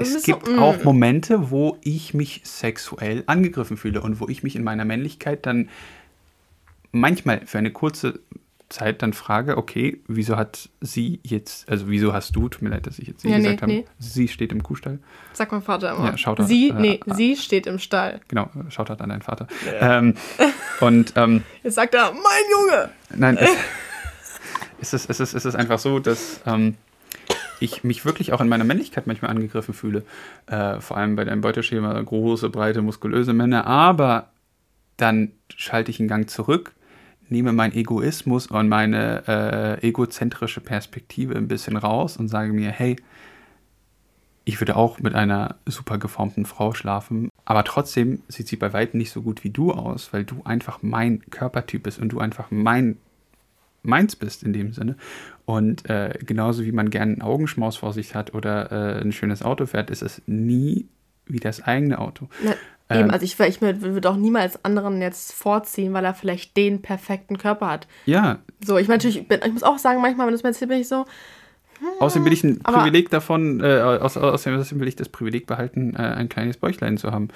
[0.00, 0.58] es gibt so, mm.
[0.58, 5.46] auch Momente, wo ich mich sexuell angegriffen fühle und wo ich mich in meiner Männlichkeit
[5.46, 5.68] dann
[6.92, 8.20] manchmal für eine kurze
[8.70, 12.86] Zeit dann frage, okay, wieso hat sie jetzt, also wieso hast du, tut mir leid,
[12.86, 13.84] dass ich jetzt sie ja, gesagt nee, habe, nee.
[13.98, 15.00] sie steht im Kuhstall.
[15.32, 16.06] Sag mein Vater immer.
[16.06, 18.20] Ja, schaut sie, äh, nee, äh, sie steht im Stall.
[18.28, 19.48] Genau, schaut halt an deinen Vater.
[19.66, 19.98] Ja.
[19.98, 20.14] Ähm,
[20.80, 22.90] und ähm, jetzt sagt er, mein Junge!
[23.16, 23.50] Nein, es,
[24.80, 26.76] es, ist, es, ist, es ist einfach so, dass ähm,
[27.60, 30.04] ich mich wirklich auch in meiner Männlichkeit manchmal angegriffen fühle.
[30.46, 33.66] Äh, vor allem bei deinem Beuteschema, große, breite, muskulöse Männer.
[33.66, 34.30] Aber
[34.96, 36.74] dann schalte ich einen Gang zurück,
[37.28, 42.96] nehme meinen Egoismus und meine äh, egozentrische Perspektive ein bisschen raus und sage mir, hey,
[44.44, 48.98] ich würde auch mit einer super geformten Frau schlafen, aber trotzdem sieht sie bei weitem
[48.98, 52.50] nicht so gut wie du aus, weil du einfach mein Körpertyp bist und du einfach
[52.50, 52.96] mein
[53.82, 54.96] meins bist in dem Sinne.
[55.44, 59.42] Und äh, genauso wie man gerne einen Augenschmaus vor sich hat oder äh, ein schönes
[59.42, 60.86] Auto fährt, ist es nie
[61.26, 62.28] wie das eigene Auto.
[62.42, 62.54] Na,
[62.88, 66.82] ähm, eben, also ich, ich würde auch niemals anderen jetzt vorziehen, weil er vielleicht den
[66.82, 67.86] perfekten Körper hat.
[68.06, 68.40] Ja.
[68.64, 70.80] So, ich meine natürlich, ich muss auch sagen, manchmal, wenn du es mir erzählst, bin
[70.80, 71.06] ich so,
[71.98, 76.02] Außerdem will ich ein Aber Privileg davon, äh, außerdem will ich das Privileg behalten, äh,
[76.02, 77.28] ein kleines Bäuchlein zu haben,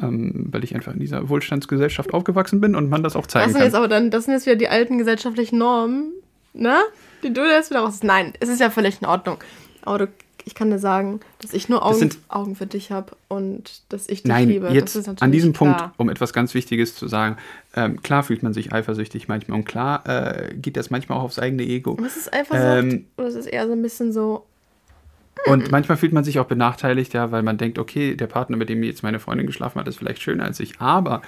[0.00, 3.52] ähm, weil ich einfach in dieser Wohlstandsgesellschaft aufgewachsen bin und man das auch zeigen das
[3.52, 3.66] sind kann.
[3.66, 6.12] Jetzt aber dann, das sind jetzt wieder die alten gesellschaftlichen Normen,
[6.52, 6.76] ne?
[7.22, 8.02] Die du jetzt wieder raus.
[8.02, 9.38] Nein, es ist ja völlig in Ordnung.
[9.82, 10.08] Aber du
[10.48, 14.08] ich kann dir sagen, dass ich nur Augen, sind, Augen für dich habe und dass
[14.08, 14.70] ich dich nein, liebe.
[14.70, 15.76] Jetzt an diesem klar.
[15.76, 17.36] Punkt, um etwas ganz Wichtiges zu sagen,
[17.76, 21.38] ähm, klar fühlt man sich eifersüchtig manchmal und klar äh, geht das manchmal auch aufs
[21.38, 21.98] eigene Ego.
[22.00, 24.46] Was ist Eifersucht ähm, oder ist es eher so ein bisschen so.
[25.44, 28.70] Und manchmal fühlt man sich auch benachteiligt, ja, weil man denkt, okay, der Partner, mit
[28.70, 30.80] dem jetzt meine Freundin geschlafen hat, ist vielleicht schöner als ich.
[30.80, 31.20] Aber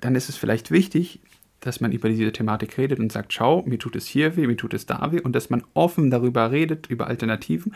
[0.00, 1.20] dann ist es vielleicht wichtig,
[1.60, 4.56] dass man über diese Thematik redet und sagt, schau, mir tut es hier weh, mir
[4.56, 7.74] tut es da weh und dass man offen darüber redet, über Alternativen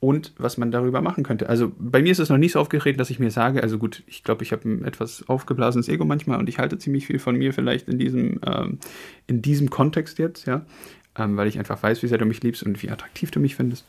[0.00, 1.48] und was man darüber machen könnte.
[1.48, 4.02] Also bei mir ist es noch nicht so aufgetreten, dass ich mir sage, also gut,
[4.06, 7.36] ich glaube, ich habe ein etwas aufgeblasenes Ego manchmal und ich halte ziemlich viel von
[7.36, 8.78] mir vielleicht in diesem, ähm,
[9.26, 10.66] in diesem Kontext jetzt, ja,
[11.16, 13.56] ähm, weil ich einfach weiß, wie sehr du mich liebst und wie attraktiv du mich
[13.56, 13.86] findest.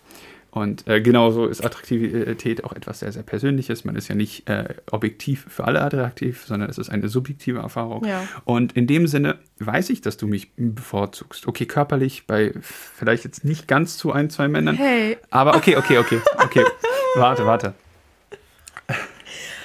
[0.55, 3.83] Und äh, genauso ist Attraktivität auch etwas sehr, sehr Persönliches.
[3.83, 8.05] Man ist ja nicht äh, objektiv für alle attraktiv, sondern es ist eine subjektive Erfahrung.
[8.05, 8.25] Ja.
[8.45, 11.45] Und in dem Sinne weiß ich, dass du mich bevorzugst.
[11.45, 14.77] Okay, körperlich bei vielleicht jetzt nicht ganz zu ein, zwei Männern.
[14.77, 15.17] Hey.
[15.29, 16.63] Aber okay, okay, okay, okay.
[17.15, 17.73] warte, warte.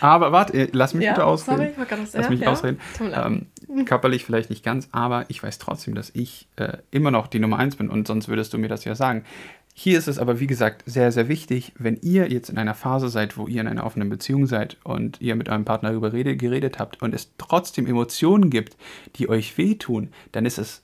[0.00, 1.72] Aber warte, äh, lass mich ja, bitte ausreden.
[1.76, 2.80] Sorry, lass mich ja, ausreden.
[3.00, 3.46] Ähm,
[3.84, 7.58] körperlich vielleicht nicht ganz, aber ich weiß trotzdem, dass ich äh, immer noch die Nummer
[7.58, 9.24] eins bin und sonst würdest du mir das ja sagen.
[9.74, 13.08] Hier ist es aber, wie gesagt, sehr, sehr wichtig, wenn ihr jetzt in einer Phase
[13.08, 16.78] seid, wo ihr in einer offenen Beziehung seid und ihr mit eurem Partner darüber geredet
[16.78, 18.76] habt und es trotzdem Emotionen gibt,
[19.16, 20.82] die euch wehtun, dann ist es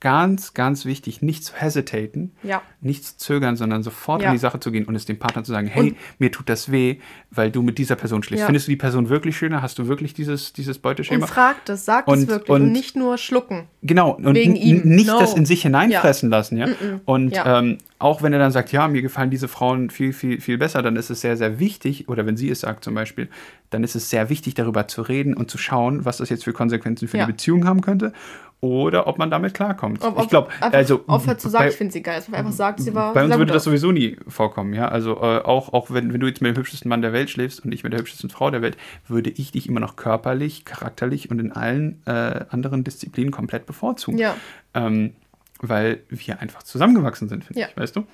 [0.00, 2.62] ganz, ganz wichtig, nicht zu hesitaten, ja.
[2.80, 4.28] nicht zu zögern, sondern sofort ja.
[4.28, 6.48] in die Sache zu gehen und es dem Partner zu sagen, hey, und, mir tut
[6.48, 6.96] das weh,
[7.30, 8.40] weil du mit dieser Person schläfst.
[8.40, 8.46] Ja.
[8.46, 9.60] Findest du die Person wirklich schöner?
[9.60, 11.26] Hast du wirklich dieses, dieses Beuteschema?
[11.26, 13.68] Und frag das, sag und, es wirklich und, und, nicht nur schlucken.
[13.82, 14.80] Genau, und Wegen ihm.
[14.84, 15.20] nicht no.
[15.20, 16.66] das in sich hineinfressen lassen, ja.
[16.66, 17.00] Mm -mm.
[17.04, 20.56] Und ähm, auch wenn er dann sagt, ja, mir gefallen diese Frauen viel, viel, viel
[20.56, 23.28] besser, dann ist es sehr, sehr wichtig, oder wenn sie es sagt zum Beispiel,
[23.68, 26.54] dann ist es sehr wichtig, darüber zu reden und zu schauen, was das jetzt für
[26.54, 28.12] Konsequenzen für die Beziehung haben könnte
[28.60, 30.02] oder ob man damit klarkommt.
[30.02, 32.94] Ob, ich glaube, also aufhört zu sagen, ich finde sie geil, dass einfach sagt, sie
[32.94, 33.14] war.
[33.14, 34.88] Bei uns würde das sowieso nie vorkommen, ja.
[34.88, 37.64] Also äh, auch, auch wenn, wenn du jetzt mit dem hübschesten Mann der Welt schläfst
[37.64, 38.76] und ich mit der hübschesten Frau der Welt,
[39.08, 44.18] würde ich dich immer noch körperlich, charakterlich und in allen äh, anderen Disziplinen komplett bevorzugen.
[44.18, 44.36] Ja.
[44.74, 45.14] Ähm,
[45.60, 47.68] weil wir einfach zusammengewachsen sind, finde ja.
[47.68, 48.04] ich, weißt du?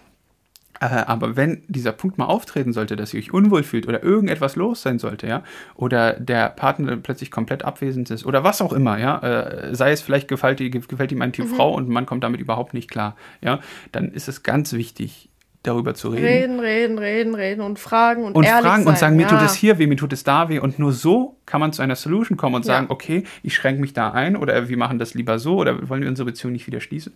[0.81, 4.57] Äh, aber wenn dieser Punkt mal auftreten sollte, dass ihr euch unwohl fühlt oder irgendetwas
[4.57, 5.43] los sein sollte, ja,
[5.75, 10.03] oder der Partner plötzlich komplett abwesend ist oder was auch immer, ja, äh, sei es
[10.03, 10.59] vielleicht gefällt,
[10.89, 11.55] gefällt ihm ein Typ mhm.
[11.55, 13.61] Frau und man kommt damit überhaupt nicht klar, ja,
[13.93, 15.31] dann ist es ganz wichtig,
[15.67, 16.25] darüber zu reden.
[16.25, 18.93] Reden, reden, reden, reden und fragen und, und ehrlich fragen sein.
[18.93, 19.29] und sagen, mir ja.
[19.29, 21.83] tut es hier weh, mir tut es da weh und nur so kann man zu
[21.83, 22.75] einer Solution kommen und Ja.
[22.75, 26.03] sagen, okay, ich schränke mich da ein oder wir machen das lieber so oder wollen
[26.03, 27.13] wir unsere Beziehung nicht wieder schließen.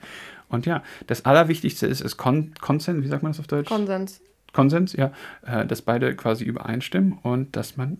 [0.48, 3.68] Und ja, das Allerwichtigste ist, ist Kon Consent, wie sagt man das auf Deutsch?
[3.68, 4.20] Konsens.
[4.52, 5.12] Konsens, ja,
[5.46, 7.98] äh, dass beide quasi übereinstimmen und dass man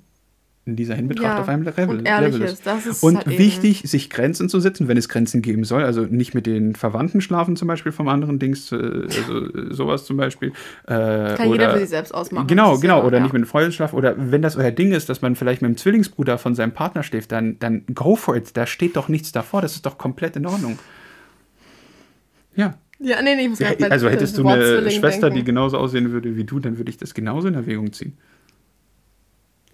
[0.70, 3.82] in dieser Hinbetracht Ja, auf einem Level, und Level ist, ist und halt eben- wichtig,
[3.84, 5.84] sich Grenzen zu setzen, wenn es Grenzen geben soll.
[5.84, 10.04] Also nicht mit den Verwandten schlafen zum Beispiel vom anderen Dings, äh, also äh, sowas
[10.04, 10.50] zum Beispiel.
[10.50, 10.54] Äh,
[10.86, 12.46] Kann oder, jeder für sich selbst ausmachen.
[12.46, 12.98] Genau, genau.
[13.00, 13.22] ja- Oder ja.
[13.24, 13.96] nicht mit dem Freunden schlafen.
[13.96, 17.02] Oder wenn das euer Ding ist, dass man vielleicht mit dem Zwillingsbruder von seinem Partner
[17.02, 18.56] schläft, dann, dann go for it.
[18.56, 19.60] Da steht doch nichts davor.
[19.62, 20.78] Das ist doch komplett in Ordnung.
[22.56, 22.74] Ja.
[23.02, 25.46] Ja, nee, nee, ich muss bei- Also hättest du eine Schwester, die denken.
[25.46, 28.18] genauso aussehen würde wie du, dann würde ich das genauso in Erwägung ziehen.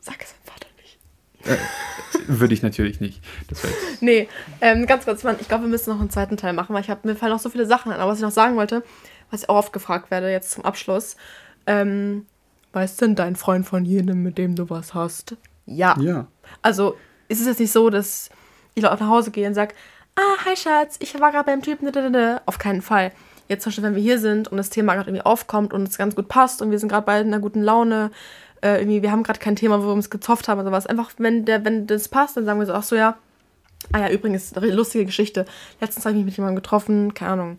[0.01, 0.99] Sag es deinem Vater nicht.
[2.27, 3.23] Würde ich natürlich nicht.
[3.49, 3.63] Das
[4.01, 4.29] Nee,
[4.61, 6.91] ähm, ganz kurz, Mann, ich glaube, wir müssen noch einen zweiten Teil machen, weil ich
[6.91, 8.01] hab, mir fallen noch so viele Sachen an.
[8.01, 8.83] Aber was ich noch sagen wollte,
[9.31, 11.17] was ich auch oft gefragt werde, jetzt zum Abschluss,
[11.67, 12.27] ähm,
[12.73, 15.37] weiß denn dein Freund von jenem, mit dem du was hast?
[15.67, 15.97] Ja.
[16.01, 16.27] Ja.
[16.63, 16.97] Also,
[17.29, 18.31] ist es jetzt nicht so, dass
[18.75, 19.75] ich nach Hause gehe und sage,
[20.17, 21.89] ah, hi Schatz, ich war gerade beim Typen,
[22.47, 23.13] auf keinen Fall.
[23.49, 25.99] Jetzt zum Beispiel, wenn wir hier sind und das Thema gerade irgendwie aufkommt und es
[25.99, 28.11] ganz gut passt und wir sind gerade beide in einer guten Laune,
[28.67, 30.87] äh, irgendwie, wir haben gerade kein Thema, wo wir uns gezofft haben oder sowas.
[30.87, 33.17] Einfach, wenn, der, wenn das passt, dann sagen wir so, ach so, ja.
[33.93, 35.45] Ah ja, übrigens, eine lustige Geschichte.
[35.81, 37.59] Letztens habe ich mich mit jemandem getroffen, keine Ahnung.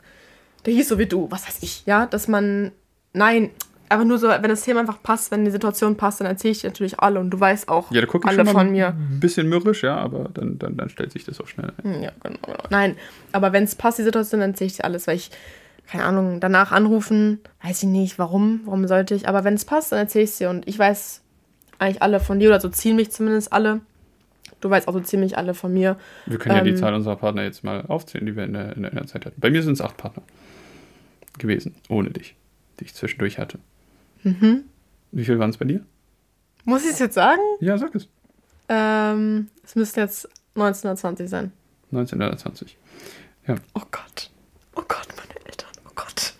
[0.66, 2.72] Der hieß so wie du, was weiß ich, ja, dass man,
[3.14, 3.52] nein,
[3.90, 6.60] aber nur so, wenn das Thema einfach passt, wenn die Situation passt, dann erzähle ich
[6.62, 8.88] dir natürlich alle und du weißt auch Ja, da alle von mir.
[8.90, 11.94] ein bisschen mürrisch, ja, aber dann, dann, dann stellt sich das auch schnell ein.
[11.96, 12.58] Hm, Ja, genau, genau.
[12.70, 12.98] Nein,
[13.32, 15.32] aber wenn es passt, die Situation, dann erzähle ich dir alles, weil ich,
[15.88, 19.92] keine Ahnung, danach anrufen, weiß ich nicht, warum, warum sollte ich, aber wenn es passt,
[19.92, 21.22] dann erzähle ich es dir und ich weiß
[21.80, 23.82] eigentlich alle von dir oder so ziemlich zumindest alle.
[24.60, 25.98] Du weißt auch so ziemlich alle von mir.
[26.26, 28.76] Wir können ja die Ähm, Zahl unserer Partner jetzt mal aufzählen, die wir in der,
[28.76, 29.40] in der, in der Zeit hatten.
[29.40, 30.24] Bei mir sind es acht Partner
[31.38, 32.36] gewesen, ohne dich,
[32.80, 33.60] die ich zwischendurch hatte.
[34.24, 34.64] Mhm.
[35.12, 35.82] Wie viel waren es bei dir?
[36.66, 37.42] Muss ich es jetzt sagen?
[37.60, 38.08] Ja, sag es.
[38.68, 41.52] Ähm, es müssten jetzt 1920 sein.
[41.92, 42.78] 19 oder 20.
[43.48, 44.30] Oh Gott.
[44.76, 45.70] Oh Gott, meine Eltern.
[45.88, 46.34] Oh Gott.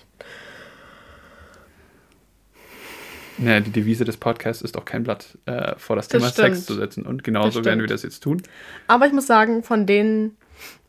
[3.38, 6.56] Naja, die Devise des Podcasts ist auch kein Blatt äh, vor das, Das Thema stimmt.
[6.56, 7.06] Sex zu setzen.
[7.06, 8.42] Und genauso werden wir das jetzt tun.
[8.88, 10.36] Aber ich muss sagen, von den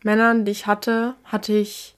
[0.03, 1.95] Männern, die ich hatte, hatte ich,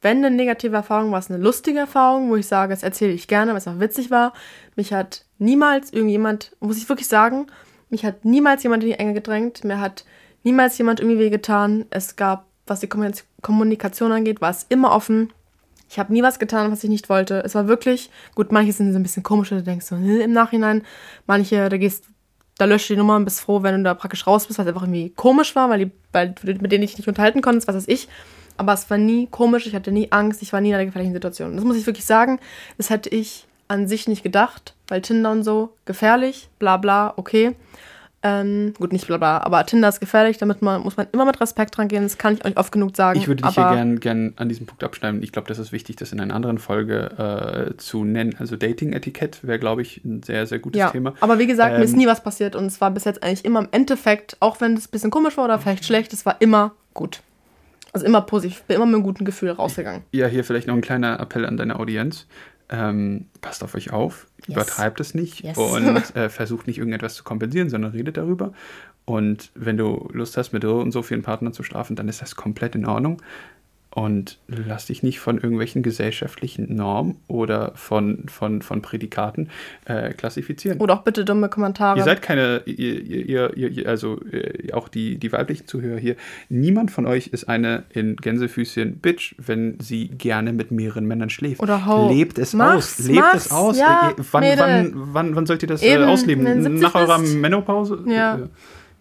[0.00, 3.28] wenn eine negative Erfahrung, war es eine lustige Erfahrung, wo ich sage, das erzähle ich
[3.28, 4.32] gerne, weil es auch witzig war.
[4.74, 7.46] Mich hat niemals irgendjemand, muss ich wirklich sagen,
[7.88, 9.62] mich hat niemals jemand in die Enge gedrängt.
[9.64, 10.04] Mir hat
[10.42, 11.84] niemals jemand irgendwie wehgetan.
[11.90, 15.32] Es gab, was die Kommunik- Kommunikation angeht, war es immer offen.
[15.92, 17.42] Ich habe nie was getan, was ich nicht wollte.
[17.44, 20.32] Es war wirklich, gut, manche sind so ein bisschen komisch, du denkst so, hm, im
[20.32, 20.84] Nachhinein.
[21.26, 22.04] Manche, da gehst,
[22.56, 24.68] da löscht die Nummer und bist froh, wenn du da praktisch raus bist, weil es
[24.70, 27.76] einfach irgendwie komisch war, weil, die, weil du mit denen dich nicht unterhalten konntest, was
[27.76, 28.08] weiß ich.
[28.56, 31.12] Aber es war nie komisch, ich hatte nie Angst, ich war nie in einer gefährlichen
[31.12, 31.56] Situation.
[31.56, 32.40] Das muss ich wirklich sagen,
[32.78, 37.54] das hätte ich an sich nicht gedacht, weil Tinder und so gefährlich, bla bla, okay.
[38.24, 41.40] Ähm, gut, nicht bla bla, aber Tinder ist gefährlich, damit man, muss man immer mit
[41.40, 43.18] Respekt dran gehen, das kann ich euch oft genug sagen.
[43.18, 45.22] Ich würde dich hier gern, gern an diesem Punkt abschneiden.
[45.22, 48.36] Ich glaube, das ist wichtig, das in einer anderen Folge äh, zu nennen.
[48.38, 51.14] Also Dating-Etikett wäre, glaube ich, ein sehr, sehr gutes ja, Thema.
[51.20, 53.44] aber wie gesagt, mir ist Ähm, nie was passiert und es war bis jetzt eigentlich
[53.44, 56.36] immer im Endeffekt, auch wenn es ein bisschen komisch war oder vielleicht schlecht, es war
[56.40, 57.22] immer gut.
[57.94, 60.02] Also immer positiv, bin immer mit einem guten Gefühl rausgegangen.
[60.12, 62.26] Ja, hier vielleicht noch ein kleiner Appell an deine Audienz.
[62.68, 64.56] Ähm, passt auf euch auf, Yes.
[64.56, 65.56] übertreibt es nicht Yes.
[65.58, 65.76] und
[66.16, 68.52] äh, versucht nicht irgendetwas zu kompensieren, sondern redet darüber.
[69.04, 72.22] Und wenn du Lust hast, mit so und so vielen Partnern zu schlafen, dann ist
[72.22, 73.20] das komplett in Ordnung.
[73.94, 79.50] Und lass dich nicht von irgendwelchen gesellschaftlichen Normen oder von, von, von Prädikaten
[79.84, 80.78] äh, klassifizieren.
[80.80, 81.98] Oder auch bitte dumme Kommentare.
[81.98, 86.16] Ihr seid keine, ihr, ihr, ihr, also äh, auch die, die weiblichen Zuhörer hier,
[86.48, 91.60] niemand von euch ist eine in Gänsefüßchen Bitch, wenn sie gerne mit mehreren Männern schläft.
[91.60, 92.08] Oder Ho.
[92.10, 93.78] Lebt es Mach's, aus, lebt mach's, es aus.
[93.78, 94.58] ja, Äh, wann, Mädel.
[94.58, 96.44] wann, wann, wann sollt ihr das Eben, äh, ausleben?
[96.46, 97.18] du 70 Nach eurer.
[97.18, 98.02] Menopause?
[98.06, 98.36] Ja.
[98.36, 98.48] Äh,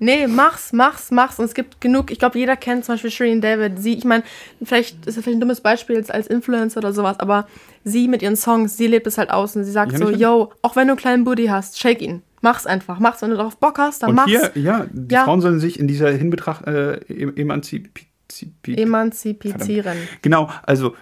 [0.04, 1.38] Nee, mach's, mach's, mach's.
[1.38, 3.80] Und es gibt genug, ich glaube, jeder kennt zum Beispiel Shirin David.
[3.80, 4.24] Sie, ich meine,
[4.64, 7.48] vielleicht ist das vielleicht ein dummes Beispiel jetzt als Influencer oder sowas, aber
[7.84, 10.52] sie mit ihren Songs, sie lebt es halt aus und sie sagt Ja, so, yo,
[10.64, 12.24] auch wenn du einen kleinen Booty hast, shake ihn.
[12.42, 12.98] Mach's einfach.
[13.00, 14.30] Mach's, wenn du darauf Bock hast, dann Und mach's.
[14.32, 15.26] hier, ja, die Ja.
[15.26, 18.02] Frauen sollen sich in dieser Hinbetracht äh, em- emanzipieren.
[18.66, 19.98] Emanzipieren.
[20.24, 20.96] Genau, also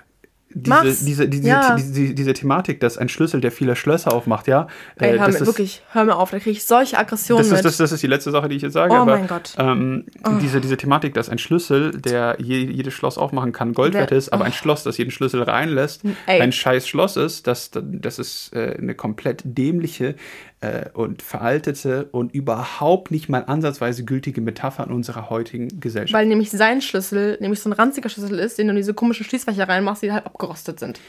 [0.51, 1.75] diese, diese, diese, Ja.
[1.75, 4.67] diese, diese Thematik, dass ein Schlüssel, der viele Schlösser aufmacht, ja.
[4.97, 7.43] Ey, äh, hör das mir, ist- wirklich, hör mir auf, da kriege ich solche Aggressionen
[7.47, 8.93] Das ist, das, das ist die letzte Sache, die ich jetzt sage.
[8.93, 9.53] Oh aber, mein Gott.
[9.57, 10.05] Ähm,
[10.41, 14.17] diese, diese Thematik, dass ein Schlüssel, der je, jedes Schloss aufmachen kann, Gold wert Wer-
[14.17, 14.45] ist, aber Oh.
[14.47, 16.41] ein Schloss, das jeden Schlüssel reinlässt, Ey.
[16.41, 20.15] ein scheiß Schloss ist, das, das ist äh, eine komplett dämliche
[20.61, 26.13] äh, und veraltete und überhaupt nicht mal ansatzweise gültige Metapher in unserer heutigen Gesellschaft.
[26.13, 29.25] Weil nämlich sein Schlüssel nämlich so ein ranziger Schlüssel ist, den du in diese komischen
[29.25, 30.99] Schließfächer reinmachst, die halt abgerostet sind.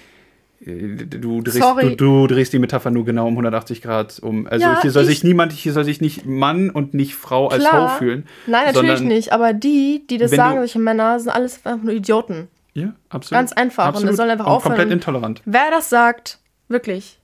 [0.64, 1.96] Äh, Du drehst, Sorry.
[1.96, 4.46] du, du drehst die Metapher nur genau um 180 Grad um.
[4.46, 7.48] Also Ja, hier soll ich- sich niemand, hier soll sich nicht Mann und nicht Frau
[7.48, 7.94] als Klar.
[7.94, 8.26] Ho fühlen.
[8.46, 9.32] Nein, natürlich sondern- nicht.
[9.32, 12.48] Aber die, die das sagen, solche Männer, sind alles einfach nur Idioten.
[12.74, 13.38] Ja, absolut.
[13.38, 13.84] Ganz einfach.
[13.84, 14.10] Und Absolut.
[14.10, 14.76] das soll einfach und aufhören.
[14.76, 15.42] komplett intolerant.
[15.44, 16.38] Wer das sagt,
[16.68, 17.18] wirklich,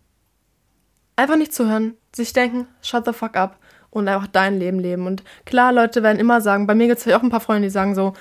[1.16, 3.58] einfach nicht zuhören, sich denken, shut the fuck up
[3.90, 5.06] und einfach dein Leben leben.
[5.06, 7.66] Und klar, Leute werden immer sagen, bei mir gibt es ja auch ein paar Freunde,
[7.66, 8.12] die sagen so,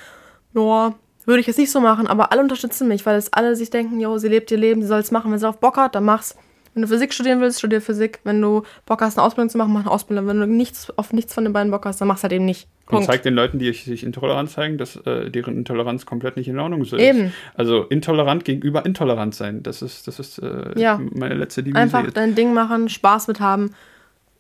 [0.54, 3.70] ja, würde ich jetzt nicht so machen, aber alle unterstützen mich, weil es alle sich
[3.70, 5.32] denken, jo, sie lebt ihr Leben, sie soll es machen.
[5.32, 6.36] Wenn sie auf Bock hat, dann mach's.
[6.76, 8.20] Wenn du Physik studieren willst, studier Physik.
[8.26, 10.28] Wenn du Bock hast, eine Ausbildung zu machen, mach eine Ausbildung.
[10.28, 12.68] Wenn du nichts, auf nichts von den beiden Bock hast, dann mach's halt eben nicht.
[12.88, 13.06] Und Punkt.
[13.08, 16.82] zeigt den Leuten, die sich intolerant zeigen, dass äh, deren Intoleranz komplett nicht in Ordnung
[16.82, 16.94] ist.
[16.94, 17.34] Eben.
[17.56, 19.64] Also intolerant gegenüber intolerant sein.
[19.64, 21.00] Das ist, das ist äh, Ja.
[21.14, 21.80] meine letzte Devise.
[21.82, 22.18] Einfach jetzt.
[22.18, 23.74] dein Ding machen, Spaß mit haben,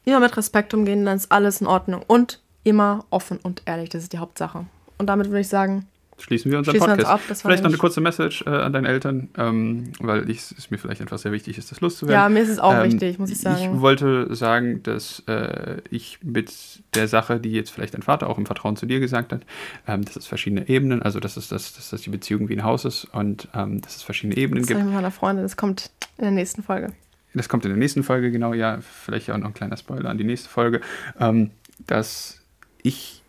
[0.04, 2.02] immer mit Respekt umgehen, dann ist alles in Ordnung.
[2.06, 4.66] Und immer offen und ehrlich, das ist die Hauptsache.
[4.98, 7.24] Und damit würde ich sagen, Schließen wir unseren Schließen wir uns Podcast.
[7.24, 10.72] ab, das vielleicht noch eine kurze Message äh, an deine Eltern, ähm, weil ich, es
[10.72, 12.22] mir vielleicht einfach sehr wichtig ist, das loszuwerden.
[12.22, 13.76] ja, mir ist es auch Ähm, wichtig, muss ich sagen.
[13.76, 16.54] Ich wollte sagen, dass äh, ich mit
[16.94, 19.42] der Sache, die jetzt vielleicht dein Vater auch im Vertrauen zu dir gesagt hat,
[19.88, 22.64] ähm, dass es verschiedene Ebenen, also dass es dass, dass, dass die Beziehung wie ein
[22.64, 24.84] Haus ist und ähm, dass es verschiedene Ebenen das gibt.
[24.84, 26.94] mit meiner Freundin, das kommt in der nächsten Folge.
[27.34, 30.18] Das kommt in der nächsten Folge, genau, ja, vielleicht auch noch ein kleiner Spoiler an
[30.18, 30.80] die nächste Folge,
[31.20, 31.52] ähm,
[31.86, 32.40] dass
[32.82, 33.22] ich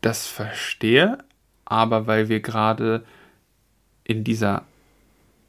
[0.00, 1.18] das verstehe,
[1.64, 3.04] aber weil wir gerade
[4.04, 4.64] in dieser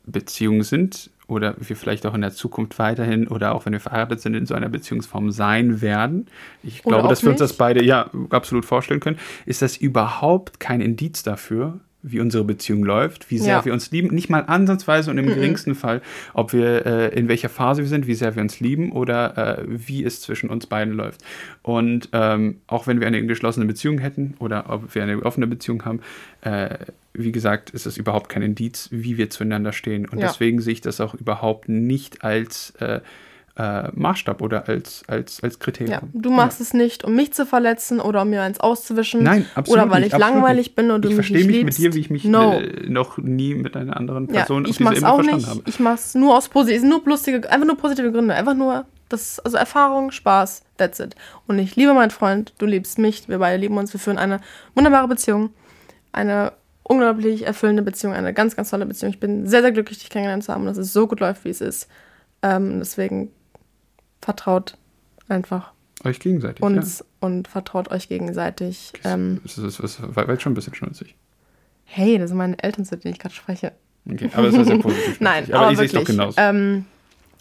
[0.05, 4.21] Beziehung sind oder wir vielleicht auch in der Zukunft weiterhin oder auch wenn wir verheiratet
[4.21, 6.27] sind, in so einer Beziehungsform sein werden.
[6.63, 9.17] Ich Oder glaube, dass wir uns das beide ja absolut vorstellen können.
[9.45, 13.65] Ist das überhaupt kein Indiz dafür, wie unsere Beziehung läuft, wie sehr Ja.
[13.65, 14.13] wir uns lieben?
[14.13, 16.01] Nicht mal ansatzweise und im geringsten Fall,
[16.33, 19.63] ob wir äh, in welcher Phase wir sind, wie sehr wir uns lieben oder äh,
[19.67, 21.23] wie es zwischen uns beiden läuft.
[21.63, 25.83] Und ähm, auch wenn wir eine geschlossene Beziehung hätten oder ob wir eine offene Beziehung
[25.85, 25.99] haben,
[26.41, 26.77] äh,
[27.13, 30.05] wie gesagt, ist es überhaupt kein Indiz, wie wir zueinander stehen.
[30.07, 30.27] Und Ja.
[30.27, 32.73] deswegen sehe ich das auch überhaupt nicht als
[33.57, 36.09] äh, Maßstab oder als, als, als Ja, Kriterium.
[36.13, 39.23] du machst es nicht, um mich zu verletzen oder um mir eins auszuwischen.
[39.23, 40.75] Nein, absolut Oder weil nicht, ich langweilig nicht.
[40.75, 41.79] bin und du ich mich verstehe nicht mich liebst.
[41.79, 42.61] mit dir, wie ich mich No.
[42.87, 45.49] noch nie mit einer anderen Ja, Person ich auf diese auch verstanden nicht.
[45.49, 45.61] habe.
[45.67, 48.33] Ich mach's nur aus positiv, nur lustige, einfach nur positive Gründe.
[48.35, 51.15] Einfach nur das, also Erfahrung, Spaß, that's it.
[51.47, 54.41] Und ich liebe meinen Freund, du liebst mich, wir beide lieben uns, wir führen eine
[54.73, 55.51] wunderbare Beziehung.
[56.11, 56.53] Eine
[56.83, 59.11] unglaublich erfüllende Beziehung, eine ganz, ganz tolle Beziehung.
[59.13, 61.45] Ich bin sehr, sehr glücklich, dich kennengelernt zu haben und dass es so gut läuft,
[61.45, 61.87] wie es ist.
[62.41, 63.31] Ähm, deswegen
[64.25, 64.77] vertraut
[65.29, 65.71] einfach
[66.03, 66.61] Euch gegenseitig.
[66.61, 68.91] uns und vertraut euch gegenseitig.
[69.03, 69.13] ja.
[69.13, 71.15] Ähm, Das ist, das ist, war jetzt schon ein bisschen schnulzig.
[71.85, 73.71] hey, das sind meine Eltern, zu denen ich gerade spreche.
[74.11, 75.17] Okay, aber es war sehr positiv.
[75.19, 76.17] Nein, aber, aber ich sehe es wirklich.
[76.17, 76.39] doch genauso.
[76.41, 76.85] Ähm,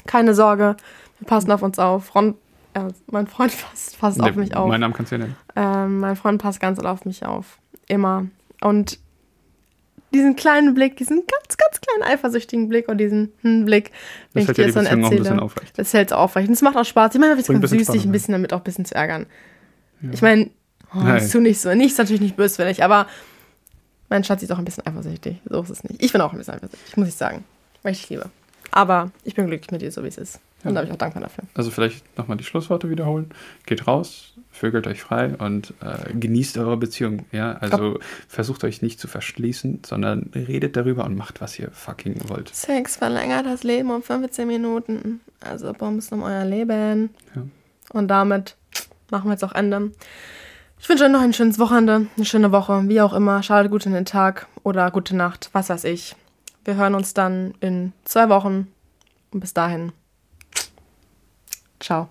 [0.07, 0.77] keine Sorge,
[1.19, 2.15] wir passen auf uns auf.
[2.15, 2.35] Ron,
[2.75, 4.69] äh, mein Freund passt, passt auf Nee, mich auf.
[4.69, 5.37] Meinen Namen kannst du ja nennen.
[5.57, 7.59] Ähm, mein Freund passt ganz auf mich auf.
[7.89, 8.27] Immer.
[8.63, 8.99] Und
[10.15, 13.91] diesen kleinen Blick, diesen ganz, ganz kleinen eifersüchtigen Blick und diesen hm, Blick,
[14.33, 15.79] wenn Das ich dir ja das dann Beziehung auch ein bisschen erzähle, aufrecht.
[15.79, 16.49] das hält aufrecht.
[16.49, 17.15] Und es macht auch Spaß.
[17.15, 19.27] Ich meine, es ganz süß, dich ein bisschen damit auch ein bisschen zu ärgern.
[20.01, 20.11] Ja.
[20.13, 20.51] Ich meine,
[20.95, 21.75] oh, das tu nicht so.
[21.75, 23.07] Nicht ist natürlich nicht böswillig, aber
[24.09, 25.37] mein Schatz ist auch ein bisschen eifersüchtig.
[25.49, 26.03] So ist es nicht.
[26.03, 27.45] Ich bin auch ein bisschen eifersüchtig, muss ich sagen.
[27.83, 28.31] Weil ich liebe.
[28.71, 30.41] Aber ich bin glücklich mit dir, so wie es ist.
[30.65, 30.75] Und Ja.
[30.77, 31.45] da bin ich auch dankbar dafür.
[31.55, 33.31] Also vielleicht nochmal die Schlussworte wiederholen.
[33.67, 37.27] Geht raus, vögelt euch frei und äh, genießt eure Beziehung.
[37.33, 37.99] Ja, also
[38.29, 42.55] versucht euch nicht zu verschließen, sondern redet darüber und macht, was ihr fucking wollt.
[42.55, 45.21] Sex verlängert das Leben um 15 Minuten.
[45.41, 47.11] Also Bums um euer Leben.
[47.35, 47.43] Ja.
[47.93, 48.57] Und damit
[49.11, 49.93] machen wir jetzt auch Ende.
[50.81, 53.43] Ich wünsche euch noch ein schönes Wochenende, eine schöne Woche, wie auch immer.
[53.43, 56.15] Schaltet gut in den Tag oder gute Nacht, was weiß ich.
[56.65, 58.69] Wir hören uns dann in zwei Wochen.
[59.31, 59.93] Und bis dahin.
[61.85, 62.09] Ciao.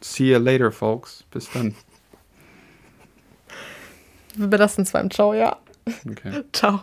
[0.00, 1.24] See you later, folks.
[1.32, 1.74] Bis dann.
[4.36, 5.56] Wir belassen es beim Ciao, ja.
[6.08, 6.44] Okay.
[6.52, 6.82] Ciao.